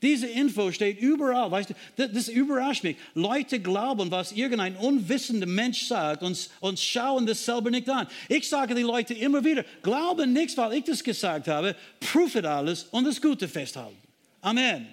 [0.03, 1.51] Diese Info steht überall.
[1.51, 2.97] Weißt du, das, überrascht mich.
[3.15, 8.07] Leute glauben, was irgendein unwissender Mensch sagt und, und schauen das selber nicht an.
[8.29, 11.77] Ich sage die Leute immer wieder, glauben nichts, weil ich das gesagt habe.
[12.01, 13.97] Prüfe alles und das Gute festhalten.
[14.41, 14.87] Amen.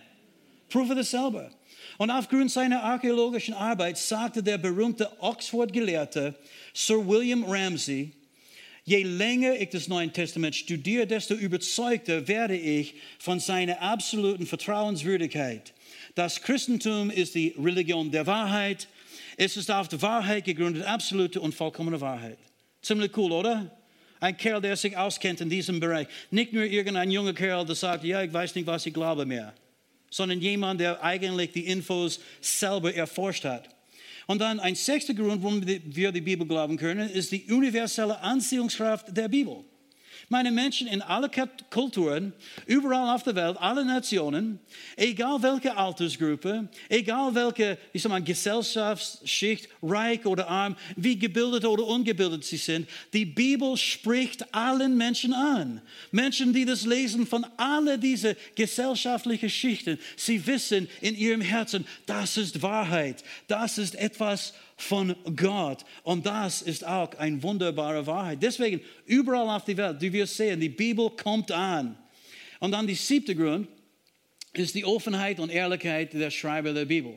[0.70, 1.52] Prüfe das selber.
[1.98, 6.36] Und aufgrund seiner archäologischen Arbeit sagte der berühmte Oxford-Gelehrte
[6.74, 8.12] Sir William Ramsay,
[8.88, 15.74] je länger ich das Neue Testament studiere, desto überzeugter werde ich von seiner absoluten Vertrauenswürdigkeit.
[16.16, 18.88] Das Christentum ist die Religion der Wahrheit.
[19.36, 22.38] Es ist auf der Wahrheit gegründet, absolute und vollkommene Wahrheit.
[22.82, 23.70] Ziemlich cool, oder?
[24.22, 26.08] Ein Kerl, der sich auskennt in diesem Bereich.
[26.32, 29.54] Nicht nur irgendein junger Kerl, der sagt, ja, ich weiß nicht, was ich glaube mehr.
[30.10, 33.68] Sondern jemand, der eigentlich die Infos selber erforscht hat.
[34.28, 39.16] Und dann ein sechster Grund, warum wir die Bibel glauben können, ist die universelle Anziehungskraft
[39.16, 39.64] der Bibel.
[40.30, 41.32] Meine Menschen in alle
[41.70, 42.34] Kulturen,
[42.66, 44.60] überall auf der Welt, alle Nationen,
[44.98, 51.86] egal welche Altersgruppe, egal welche ich sag mal, Gesellschaftsschicht, reich oder arm, wie gebildet oder
[51.86, 55.82] ungebildet sie sind, die Bibel spricht allen Menschen an.
[56.12, 62.36] Menschen, die das lesen von all diese gesellschaftlichen Schichten, sie wissen in ihrem Herzen, das
[62.36, 65.84] ist Wahrheit, das ist etwas von Gott.
[66.04, 68.42] Und das ist auch eine wunderbare Wahrheit.
[68.42, 71.98] Deswegen, überall auf der Welt, die wir sehen, die Bibel kommt an.
[72.60, 73.68] Und dann die siebte Grund
[74.54, 77.14] ist die Offenheit und Ehrlichkeit der Schreiber der Bibel.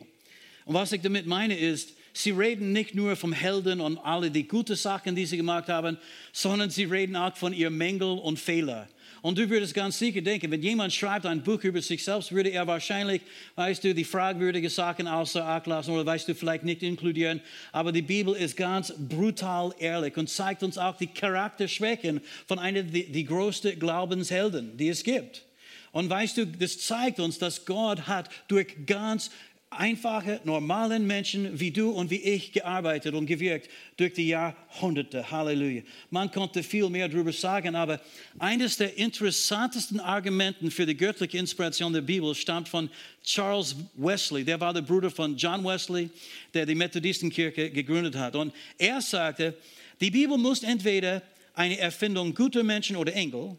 [0.65, 4.47] Und was ich damit meine ist, sie reden nicht nur vom Helden und alle die
[4.47, 5.97] guten Sachen, die sie gemacht haben,
[6.33, 8.87] sondern sie reden auch von ihren Mängeln und Fehlern.
[9.21, 12.49] Und du würdest ganz sicher denken, wenn jemand schreibt ein Buch über sich selbst, würde
[12.49, 13.21] er wahrscheinlich,
[13.55, 17.39] weißt du, die fragwürdigen Sachen außer Acht lassen oder weißt du, vielleicht nicht inkludieren.
[17.71, 22.81] Aber die Bibel ist ganz brutal ehrlich und zeigt uns auch die Charakterschwächen von einer
[22.81, 25.45] der größten Glaubenshelden, die es gibt.
[25.91, 29.29] Und weißt du, das zeigt uns, dass Gott hat durch ganz
[29.71, 35.31] einfache, normalen Menschen wie du und wie ich gearbeitet und gewirkt durch die Jahrhunderte.
[35.31, 35.81] Halleluja.
[36.09, 38.01] Man konnte viel mehr darüber sagen, aber
[38.37, 42.89] eines der interessantesten Argumenten für die göttliche Inspiration der Bibel stammt von
[43.23, 44.43] Charles Wesley.
[44.43, 46.09] Der war der Bruder von John Wesley,
[46.53, 48.35] der die Methodistenkirche gegründet hat.
[48.35, 49.57] Und er sagte,
[50.01, 51.21] die Bibel muss entweder
[51.53, 53.55] eine Erfindung guter Menschen oder Engel,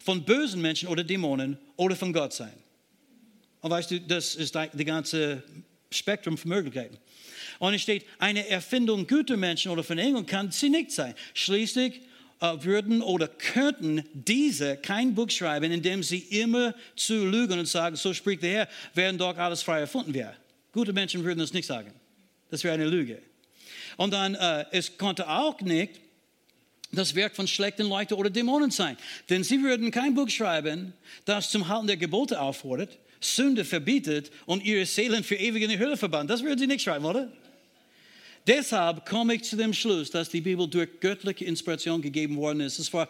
[0.00, 2.63] von bösen Menschen oder Dämonen oder von Gott sein.
[3.64, 5.42] Und weißt du, das ist die ganze
[5.90, 6.98] Spektrum von Möglichkeiten.
[7.58, 11.14] Und es steht, eine Erfindung guter Menschen oder von Engeln kann sie nicht sein.
[11.32, 12.02] Schließlich
[12.42, 17.64] äh, würden oder könnten diese kein Buch schreiben, in dem sie immer zu lügen und
[17.64, 20.36] sagen, so spricht der Herr, während doch alles frei erfunden wäre.
[20.70, 21.90] Gute Menschen würden das nicht sagen.
[22.50, 23.22] Das wäre eine Lüge.
[23.96, 26.02] Und dann, äh, es konnte auch nicht
[26.92, 28.98] das Werk von schlechten Leuten oder Dämonen sein.
[29.30, 30.92] Denn sie würden kein Buch schreiben,
[31.24, 35.78] das zum Halten der Gebote auffordert, Sünde verbietet und ihre Seelen für ewig in die
[35.78, 36.30] Hölle verbannt.
[36.30, 37.30] Das würden sie nicht schreiben, oder?
[38.46, 42.78] Deshalb komme ich zu dem Schluss, dass die Bibel durch göttliche Inspiration gegeben worden ist.
[42.78, 43.08] Es war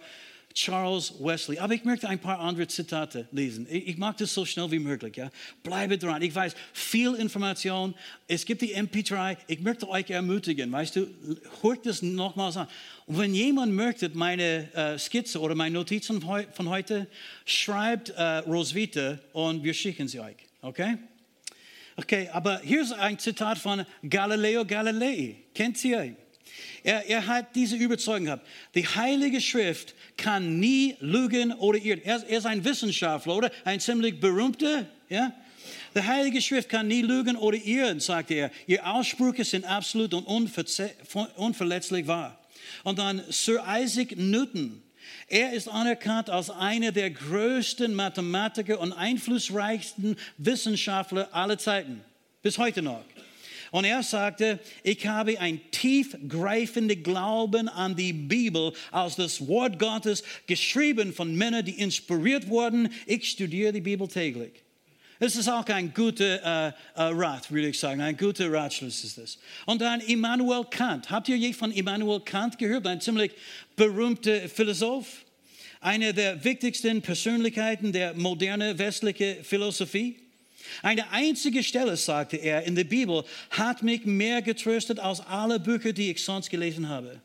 [0.54, 1.58] Charles Wesley.
[1.58, 3.66] Aber ich möchte ein paar andere Zitate lesen.
[3.68, 5.16] Ich mag das so schnell wie möglich.
[5.16, 5.30] Ja?
[5.64, 6.22] Bleibe dran.
[6.22, 7.92] Ich weiß, viel Information.
[8.28, 9.36] Es gibt die MP3.
[9.48, 10.70] Ich möchte euch ermutigen.
[10.70, 11.08] Weißt du,
[11.60, 12.68] hört das nochmals an.
[13.06, 17.08] Und wenn jemand möchte meine äh, Skizze oder meine Notizen von heute,
[17.44, 20.36] schreibt äh, Roswitha und wir schicken sie euch.
[20.62, 20.98] Okay?
[21.96, 25.36] Okay, aber hier ist ein Zitat von Galileo Galilei.
[25.52, 26.16] Kennt ihr?
[26.82, 28.46] Er, er hat diese Überzeugung gehabt.
[28.74, 32.02] Die Heilige Schrift kann nie lügen oder irren.
[32.04, 33.50] Er, er ist ein Wissenschaftler, oder?
[33.64, 35.32] Ein ziemlich berühmter, ja?
[35.94, 38.50] Die Heilige Schrift kann nie lügen oder irren, sagte er.
[38.66, 42.38] Ihr Aussprüche sind absolut und unverletzlich wahr.
[42.82, 44.82] Und dann Sir Isaac Newton.
[45.28, 52.04] Er ist anerkannt als einer der größten Mathematiker und einflussreichsten Wissenschaftler aller Zeiten.
[52.42, 53.02] Bis heute noch.
[53.74, 60.22] Und er sagte, ich habe ein tiefgreifenden Glauben an die Bibel als das Wort Gottes,
[60.46, 62.88] geschrieben von Männern, die inspiriert wurden.
[63.04, 64.52] Ich studiere die Bibel täglich.
[65.18, 68.00] Das ist auch ein guter äh, äh, Rat, würde ich sagen.
[68.00, 69.38] Ein guter Ratschluss ist das.
[69.66, 71.10] Und dann Immanuel Kant.
[71.10, 72.86] Habt ihr je von Immanuel Kant gehört?
[72.86, 73.32] Ein ziemlich
[73.74, 75.24] berühmter Philosoph.
[75.80, 80.23] Eine der wichtigsten Persönlichkeiten der modernen westlichen Philosophie.
[80.82, 85.92] Eine einzige Stelle, sagte er, in der Bibel hat mich mehr getröstet als alle Bücher,
[85.92, 87.20] die ich sonst gelesen habe.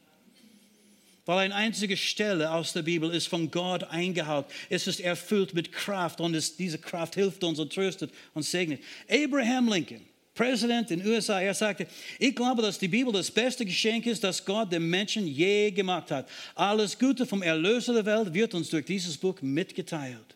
[1.26, 4.48] Weil eine einzige Stelle aus der Bibel ist von Gott eingehaucht.
[4.68, 8.82] Es ist erfüllt mit Kraft und es, diese Kraft hilft uns und tröstet und segnet.
[9.08, 10.02] Abraham Lincoln,
[10.34, 11.86] Präsident in den USA, er sagte,
[12.18, 16.10] ich glaube, dass die Bibel das beste Geschenk ist, das Gott dem Menschen je gemacht
[16.12, 16.28] hat.
[16.56, 20.36] Alles Gute vom Erlöser der Welt wird uns durch dieses Buch mitgeteilt.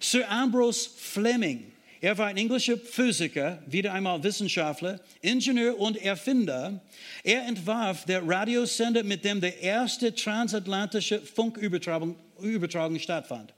[0.00, 1.70] Sir Ambrose Fleming,
[2.00, 6.80] er war ein englischer Physiker, wieder einmal Wissenschaftler, Ingenieur und Erfinder.
[7.24, 13.52] Er entwarf der Radiosender, mit dem der erste transatlantische Funkübertragung Übertragung stattfand.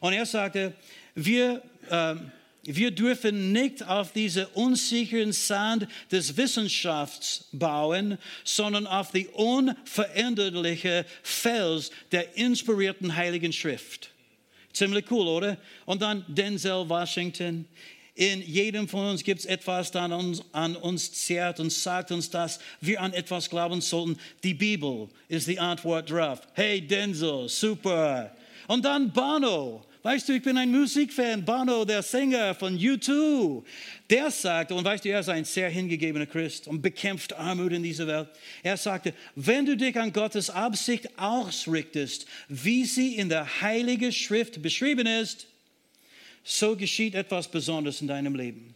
[0.00, 0.74] Und er sagte,
[1.14, 2.14] wir, äh,
[2.64, 11.90] wir dürfen nicht auf diese unsicheren Sand des Wissenschafts bauen, sondern auf die unveränderliche Fels
[12.12, 14.10] der inspirierten Heiligen Schrift.
[14.78, 15.56] Ziemlich cool, oder?
[15.86, 17.66] Und dann Denzel Washington.
[18.14, 22.12] In jedem von uns gibt es etwas, das an uns, an uns zehrt und sagt
[22.12, 24.16] uns, dass wir an etwas glauben sollten.
[24.44, 26.42] Die Bibel ist die Antwort drauf.
[26.52, 28.32] Hey Denzel, super.
[28.68, 29.84] Und dann Bono.
[30.08, 31.44] Weißt du, ich bin ein Musikfan.
[31.44, 33.62] Bono, der Sänger von U2,
[34.08, 37.82] der sagte, und weißt du, er ist ein sehr hingegebener Christ und bekämpft Armut in
[37.82, 38.30] dieser Welt.
[38.62, 44.62] Er sagte, wenn du dich an Gottes Absicht ausrichtest, wie sie in der Heiligen Schrift
[44.62, 45.46] beschrieben ist,
[46.42, 48.74] so geschieht etwas Besonderes in deinem Leben.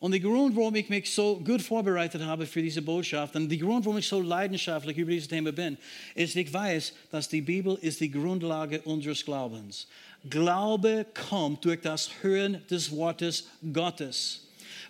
[0.00, 3.58] Und der Grund, warum ich mich so gut vorbereitet habe für diese Botschaft und der
[3.58, 5.76] Grund, warum ich so leidenschaftlich über dieses Thema bin,
[6.14, 9.88] ist, ich weiß, dass die Bibel ist die Grundlage unseres Glaubens.
[10.30, 14.42] Glaube kommt durch das Hören des Wortes Gottes.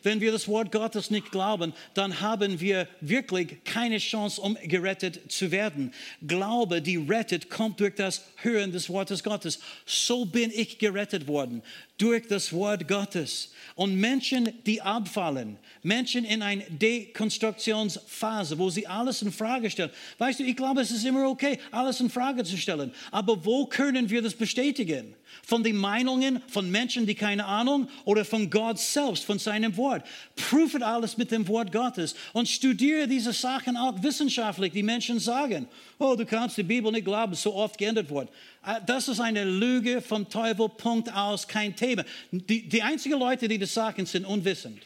[0.03, 5.31] Wenn wir das Wort Gottes nicht glauben, dann haben wir wirklich keine Chance, um gerettet
[5.31, 5.93] zu werden.
[6.27, 9.59] Glaube, die rettet, kommt durch das Hören des Wortes Gottes.
[9.87, 11.63] So bin ich gerettet worden,
[11.99, 13.53] durch das Wort Gottes.
[13.75, 19.91] Und Menschen, die abfallen, Menschen in einer Dekonstruktionsphase, wo sie alles in Frage stellen.
[20.19, 22.93] Weißt du, ich glaube, es ist immer okay, alles in Frage zu stellen.
[23.11, 25.15] Aber wo können wir das bestätigen?
[25.45, 30.05] Von den Meinungen von Menschen, die keine Ahnung, oder von Gott selbst, von seinem Wort.
[30.35, 34.73] Prüfe alles mit dem Wort Gottes und studiere diese Sachen auch wissenschaftlich.
[34.73, 35.69] Die Menschen sagen,
[35.99, 38.29] oh, du kannst die Bibel nicht glauben, so oft geändert wird.
[38.69, 42.05] Äh, das ist eine Lüge vom Teufel, Punkt aus, kein Thema.
[42.31, 44.83] Die, die einzigen Leute, die das sagen, sind unwissend.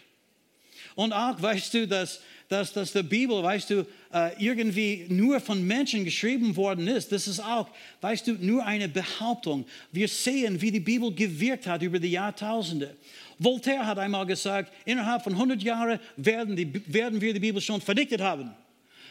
[0.95, 5.67] Und auch weißt du, dass, dass, dass die Bibel, weißt du, äh, irgendwie nur von
[5.67, 7.11] Menschen geschrieben worden ist.
[7.11, 7.69] Das ist auch,
[8.03, 9.65] weißt du, nur eine Behauptung.
[9.91, 12.95] Wir sehen, wie die Bibel gewirkt hat über die Jahrtausende.
[13.39, 18.21] Voltaire hat einmal gesagt, innerhalb von 100 Jahren werden, werden wir die Bibel schon verdichtet
[18.21, 18.51] haben.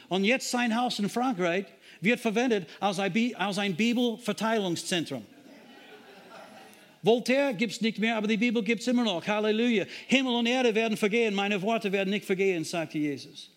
[0.08, 1.66] Und jetzt sein Haus in Frankreich
[2.02, 5.26] wird verwendet als ein Bibelverteilungszentrum.
[7.04, 9.26] Voltaire gibt es nicht mehr, aber die Bibel gibt es immer noch.
[9.26, 9.86] Halleluja.
[10.08, 13.50] Himmel und Erde werden vergehen, meine Worte werden nicht vergehen, sagte Jesus.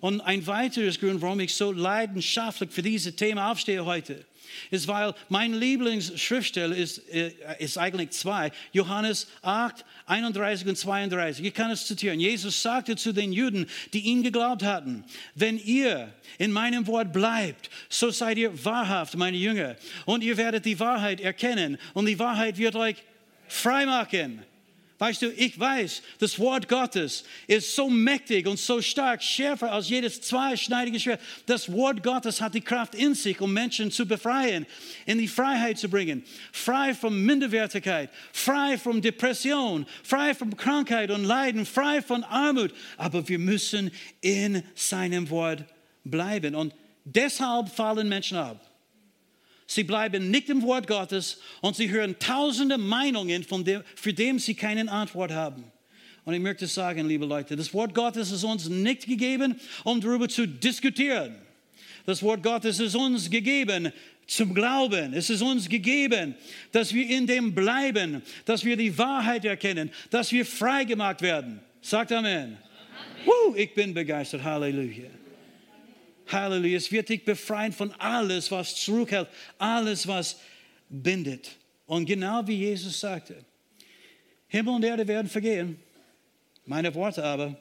[0.00, 4.24] Und ein weiteres Grund, warum ich so leidenschaftlich für dieses Thema aufstehe heute,
[4.70, 8.50] ist, weil mein Lieblingsschriftsteller ist, äh, ist eigentlich zwei.
[8.72, 11.44] Johannes 8, 31 und 32.
[11.44, 12.20] Ich kann es zitieren.
[12.20, 17.70] Jesus sagte zu den Juden, die ihn geglaubt hatten, wenn ihr in meinem Wort bleibt,
[17.88, 19.76] so seid ihr wahrhaft meine Jünger.
[20.06, 22.96] Und ihr werdet die Wahrheit erkennen und die Wahrheit wird euch
[23.48, 24.42] frei machen.
[25.00, 29.88] Weißt du, ich weiß, das Wort Gottes ist so mächtig und so stark, schärfer als
[29.88, 31.22] jedes zweischneidige Schwert.
[31.46, 34.66] Das Wort Gottes hat die Kraft in sich, um Menschen zu befreien,
[35.06, 36.22] in die Freiheit zu bringen.
[36.52, 42.74] Frei von Minderwertigkeit, frei von Depression, frei von Krankheit und Leiden, frei von Armut.
[42.98, 43.90] Aber wir müssen
[44.20, 45.64] in seinem Wort
[46.04, 46.54] bleiben.
[46.54, 46.74] Und
[47.06, 48.69] deshalb fallen Menschen ab.
[49.70, 54.36] Sie bleiben nicht im Wort Gottes und sie hören tausende Meinungen, von dem, für die
[54.40, 55.62] sie keine Antwort haben.
[56.24, 60.28] Und ich möchte sagen, liebe Leute, das Wort Gottes ist uns nicht gegeben, um darüber
[60.28, 61.36] zu diskutieren.
[62.04, 63.92] Das Wort Gottes ist uns gegeben
[64.26, 65.14] zum Glauben.
[65.14, 66.34] Es ist uns gegeben,
[66.72, 71.60] dass wir in dem bleiben, dass wir die Wahrheit erkennen, dass wir frei gemacht werden.
[71.80, 72.34] Sagt Amen.
[72.34, 72.58] Amen.
[73.24, 74.42] Woo, ich bin begeistert.
[74.42, 75.19] Halleluja.
[76.32, 76.76] Halleluja.
[76.76, 79.28] Es wird dich befreien von alles, was zurückhält,
[79.58, 80.38] alles, was
[80.88, 81.56] bindet.
[81.86, 83.44] Und genau wie Jesus sagte,
[84.48, 85.78] Himmel und Erde werden vergehen,
[86.66, 87.56] meine Worte aber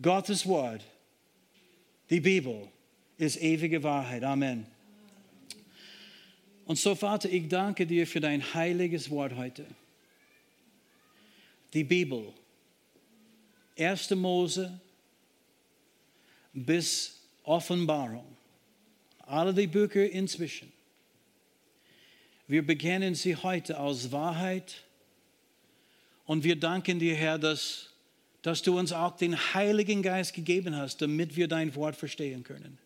[0.00, 0.82] Gottes Wort,
[2.10, 2.68] die Bibel,
[3.16, 4.24] ist ewige Wahrheit.
[4.24, 4.66] Amen.
[6.64, 9.66] Und so, Vater, ich danke dir für dein heiliges Wort heute.
[11.72, 12.32] Die Bibel,
[13.78, 14.10] 1.
[14.10, 14.80] Mose
[16.52, 18.24] bis Offenbarung,
[19.20, 20.72] alle die Bücher inzwischen.
[22.46, 24.82] Wir bekennen sie heute als Wahrheit
[26.26, 27.89] und wir danken dir, Herr, dass,
[28.42, 32.78] dass du uns auch den Heiligen Geist gegeben hast, damit wir dein Wort verstehen können.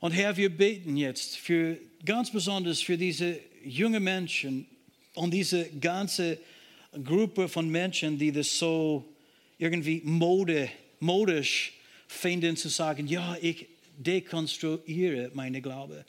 [0.00, 4.66] Und Herr, wir beten jetzt für ganz besonders für diese jungen Menschen
[5.14, 6.38] und diese ganze
[7.04, 9.04] Gruppe von Menschen, die das so
[9.58, 10.70] irgendwie mode,
[11.00, 11.72] modisch
[12.06, 13.66] finden zu sagen, ja, ich
[13.98, 16.04] dekonstruiere meine Glaube.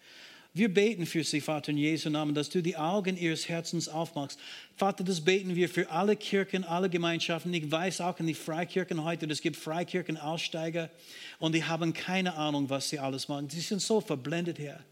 [0.54, 4.40] Wir beten für sie, Vater, in Jesu Namen, dass du die Augen ihres Herzens aufmachst.
[4.76, 7.54] Vater, das beten wir für alle Kirchen, alle Gemeinschaften.
[7.54, 10.90] Ich weiß auch in die Freikirchen heute, es gibt Freikirchenaussteiger
[11.38, 13.48] und die haben keine Ahnung, was sie alles machen.
[13.50, 14.84] Sie sind so verblendet, Herr.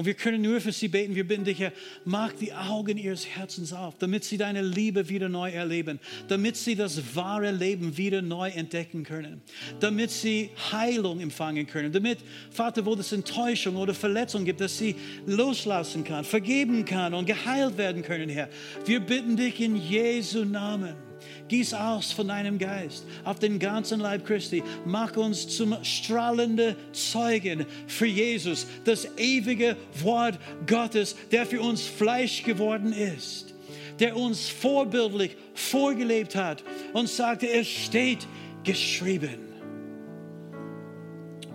[0.00, 1.14] Und wir können nur für sie beten.
[1.14, 1.74] Wir bitten dich, Herr,
[2.06, 6.74] mach die Augen ihres Herzens auf, damit sie deine Liebe wieder neu erleben, damit sie
[6.74, 9.42] das wahre Leben wieder neu entdecken können,
[9.78, 12.20] damit sie Heilung empfangen können, damit,
[12.50, 14.96] Vater, wo es Enttäuschung oder Verletzung gibt, dass sie
[15.26, 18.48] loslassen kann, vergeben kann und geheilt werden können, Herr.
[18.86, 21.09] Wir bitten dich in Jesu Namen.
[21.50, 24.62] Gieß aus von deinem Geist auf den ganzen Leib Christi.
[24.84, 30.38] Mach uns zum strahlenden Zeugen für Jesus, das ewige Wort
[30.68, 33.52] Gottes, der für uns Fleisch geworden ist,
[33.98, 38.28] der uns vorbildlich vorgelebt hat und sagte, es steht
[38.62, 39.40] geschrieben.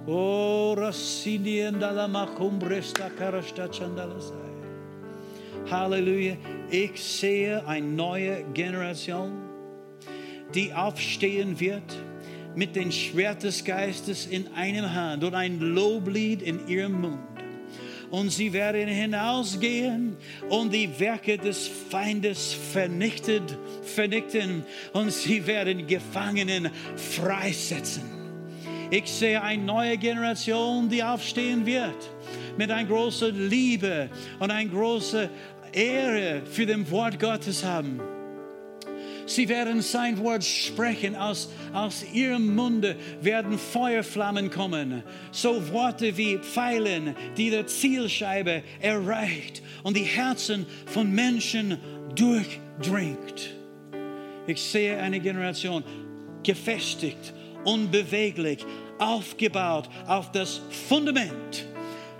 [0.06, 0.76] Oh,
[5.72, 6.36] Halleluja.
[6.70, 9.45] Ich sehe eine neue Generation
[10.56, 11.84] die aufstehen wird
[12.56, 17.20] mit dem Schwert des Geistes in einem Hand und ein Loblied in ihrem Mund.
[18.10, 20.16] Und sie werden hinausgehen
[20.48, 28.04] und die Werke des Feindes vernichtet, vernichten und sie werden Gefangenen freisetzen.
[28.92, 32.10] Ich sehe eine neue Generation, die aufstehen wird
[32.58, 35.28] mit einer großen Liebe und einer großen
[35.74, 38.00] Ehre für das Wort Gottes haben.
[39.26, 41.16] Sie werden sein Wort sprechen.
[41.16, 45.04] Aus, aus ihrem Munde werden Feuerflammen kommen.
[45.32, 51.78] So Worte wie Pfeilen, die der Zielscheibe erreicht und die Herzen von Menschen
[52.16, 53.56] durchdringt.
[54.48, 55.84] Ich sehe eine Generation
[56.44, 58.60] gefestigt, unbeweglich,
[59.00, 61.66] aufgebaut auf das Fundament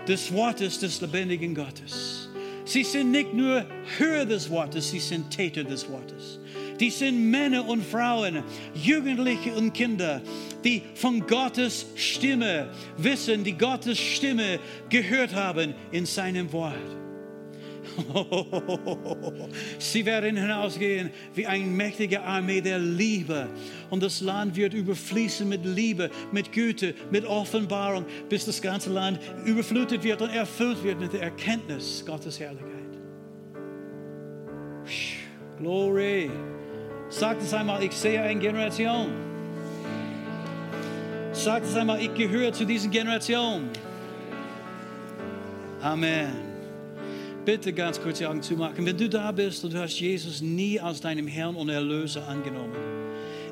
[0.08, 2.28] des Wortes des lebendigen Gottes.
[2.64, 3.64] Sie sind nicht nur
[3.98, 6.40] Hörer des Wortes, sie sind Täter des Wortes.
[6.80, 8.42] Die sind Männer und Frauen,
[8.74, 10.20] Jugendliche und Kinder,
[10.64, 14.58] die von Gottes Stimme wissen, die Gottes Stimme
[14.88, 16.74] gehört haben in seinem Wort.
[19.78, 23.48] Sie werden hinausgehen wie eine mächtige Armee der Liebe.
[23.90, 29.18] Und das Land wird überfließen mit Liebe, mit Güte, mit Offenbarung, bis das ganze Land
[29.44, 32.72] überflutet wird und erfüllt wird mit der Erkenntnis Gottes Herrlichkeit.
[35.58, 36.30] Glory.
[37.08, 39.08] Sagt es einmal, ich sehe eine Generation.
[41.32, 43.68] Sagt es einmal, ich gehöre zu dieser Generation.
[45.80, 46.32] Amen.
[47.44, 48.84] Bitte ganz kurz die Augen zumachen.
[48.84, 52.74] Wenn du da bist und du hast Jesus nie als deinem Herrn und Erlöser angenommen,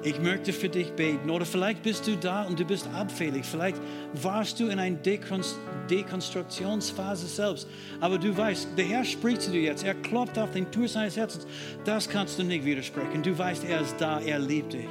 [0.07, 1.31] Ich möchte für dich beten.
[1.31, 3.47] Oder vielleicht bist du da und du bist abfällig.
[3.47, 3.79] Vielleicht
[4.13, 4.97] warst du in einer
[5.87, 7.69] Dekonstruktionsphase selbst.
[8.01, 9.85] Aber du weißt, der Herr spricht zu dir jetzt.
[9.85, 11.47] Er klopft auf den Tür seines Herzens.
[11.85, 13.23] Das kannst du nicht widersprechen.
[13.23, 14.21] Du weißt, er ist da.
[14.21, 14.89] Er liebt dich.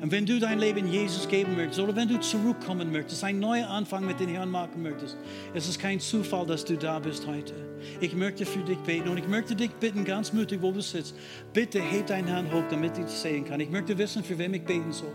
[0.00, 3.64] Und wenn du dein Leben Jesus geben möchtest oder wenn du zurückkommen möchtest, einen neuen
[3.64, 5.16] Anfang mit den Herrn machen möchtest,
[5.54, 7.52] es ist kein Zufall, dass du da bist heute.
[8.00, 11.16] Ich möchte für dich beten und ich möchte dich bitten, ganz mutig, wo du sitzt,
[11.52, 13.58] bitte heb deine Hand hoch, damit ich das sehen kann.
[13.58, 15.12] Ich möchte wissen, für wen ich beten soll.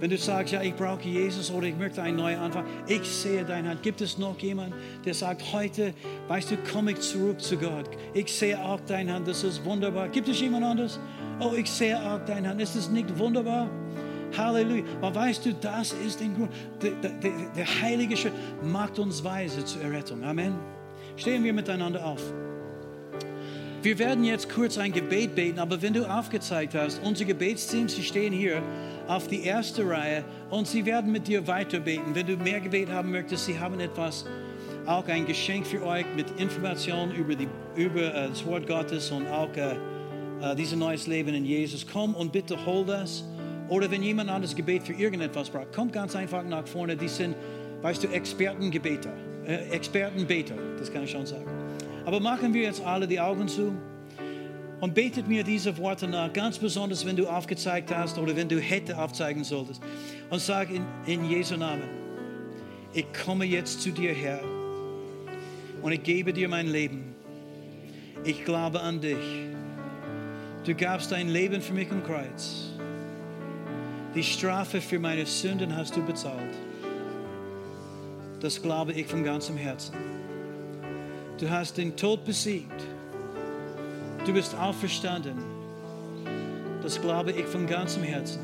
[0.00, 3.44] Wenn du sagst, ja, ich brauche Jesus oder ich möchte einen neuen Anfang, ich sehe
[3.44, 3.82] deine Hand.
[3.82, 4.74] Gibt es noch jemanden,
[5.04, 5.92] der sagt, heute,
[6.28, 7.90] weißt du, komme ich zurück zu Gott.
[8.14, 10.08] Ich sehe auch deine Hand, das ist wunderbar.
[10.08, 11.00] Gibt es jemand anderes?
[11.40, 12.60] Oh, ich sehe auch deine Hand.
[12.60, 13.68] Ist das nicht wunderbar?
[14.36, 14.84] Halleluja.
[15.00, 16.50] Aber weißt du, das ist der Grund.
[16.82, 20.22] Der, der, der Heilige Schritt macht uns weise zur Errettung.
[20.22, 20.54] Amen.
[21.16, 22.22] Stehen wir miteinander auf.
[23.80, 28.02] Wir werden jetzt kurz ein Gebet beten, aber wenn du aufgezeigt hast, unsere Gebetsteams, sie
[28.02, 28.60] stehen hier
[29.08, 32.14] auf die erste Reihe und sie werden mit dir weiter beten.
[32.14, 34.26] Wenn du mehr Gebet haben möchtest, sie haben etwas,
[34.86, 39.26] auch ein Geschenk für euch mit Informationen über, die, über uh, das Wort Gottes und
[39.26, 41.86] auch uh, uh, dieses neues Leben in Jesus.
[41.86, 43.24] Komm und bitte hol das.
[43.68, 46.96] Oder wenn jemand anderes Gebet für irgendetwas braucht, kommt ganz einfach nach vorne.
[46.96, 47.34] Die sind,
[47.82, 49.12] weißt du, Expertengebeter,
[49.46, 51.46] äh, Expertenbeter, das kann ich schon sagen.
[52.06, 53.72] Aber machen wir jetzt alle die Augen zu
[54.80, 58.60] und betet mir diese Worte nach, ganz besonders wenn du aufgezeigt hast oder wenn du
[58.60, 59.82] hätte aufzeigen solltest.
[60.30, 61.88] Und sag in, in Jesu Namen,
[62.92, 64.40] ich komme jetzt zu dir, Herr,
[65.82, 67.14] und ich gebe dir mein Leben.
[68.24, 69.16] Ich glaube an dich.
[70.64, 72.72] Du gabst dein Leben für mich am Kreuz.
[74.14, 76.54] Die Strafe für meine Sünden hast du bezahlt.
[78.40, 79.94] Das glaube ich von ganzem Herzen.
[81.38, 82.84] Du hast den Tod besiegt.
[84.28, 85.38] Du bist auferstanden.
[86.82, 88.42] Das glaube ich von ganzem Herzen.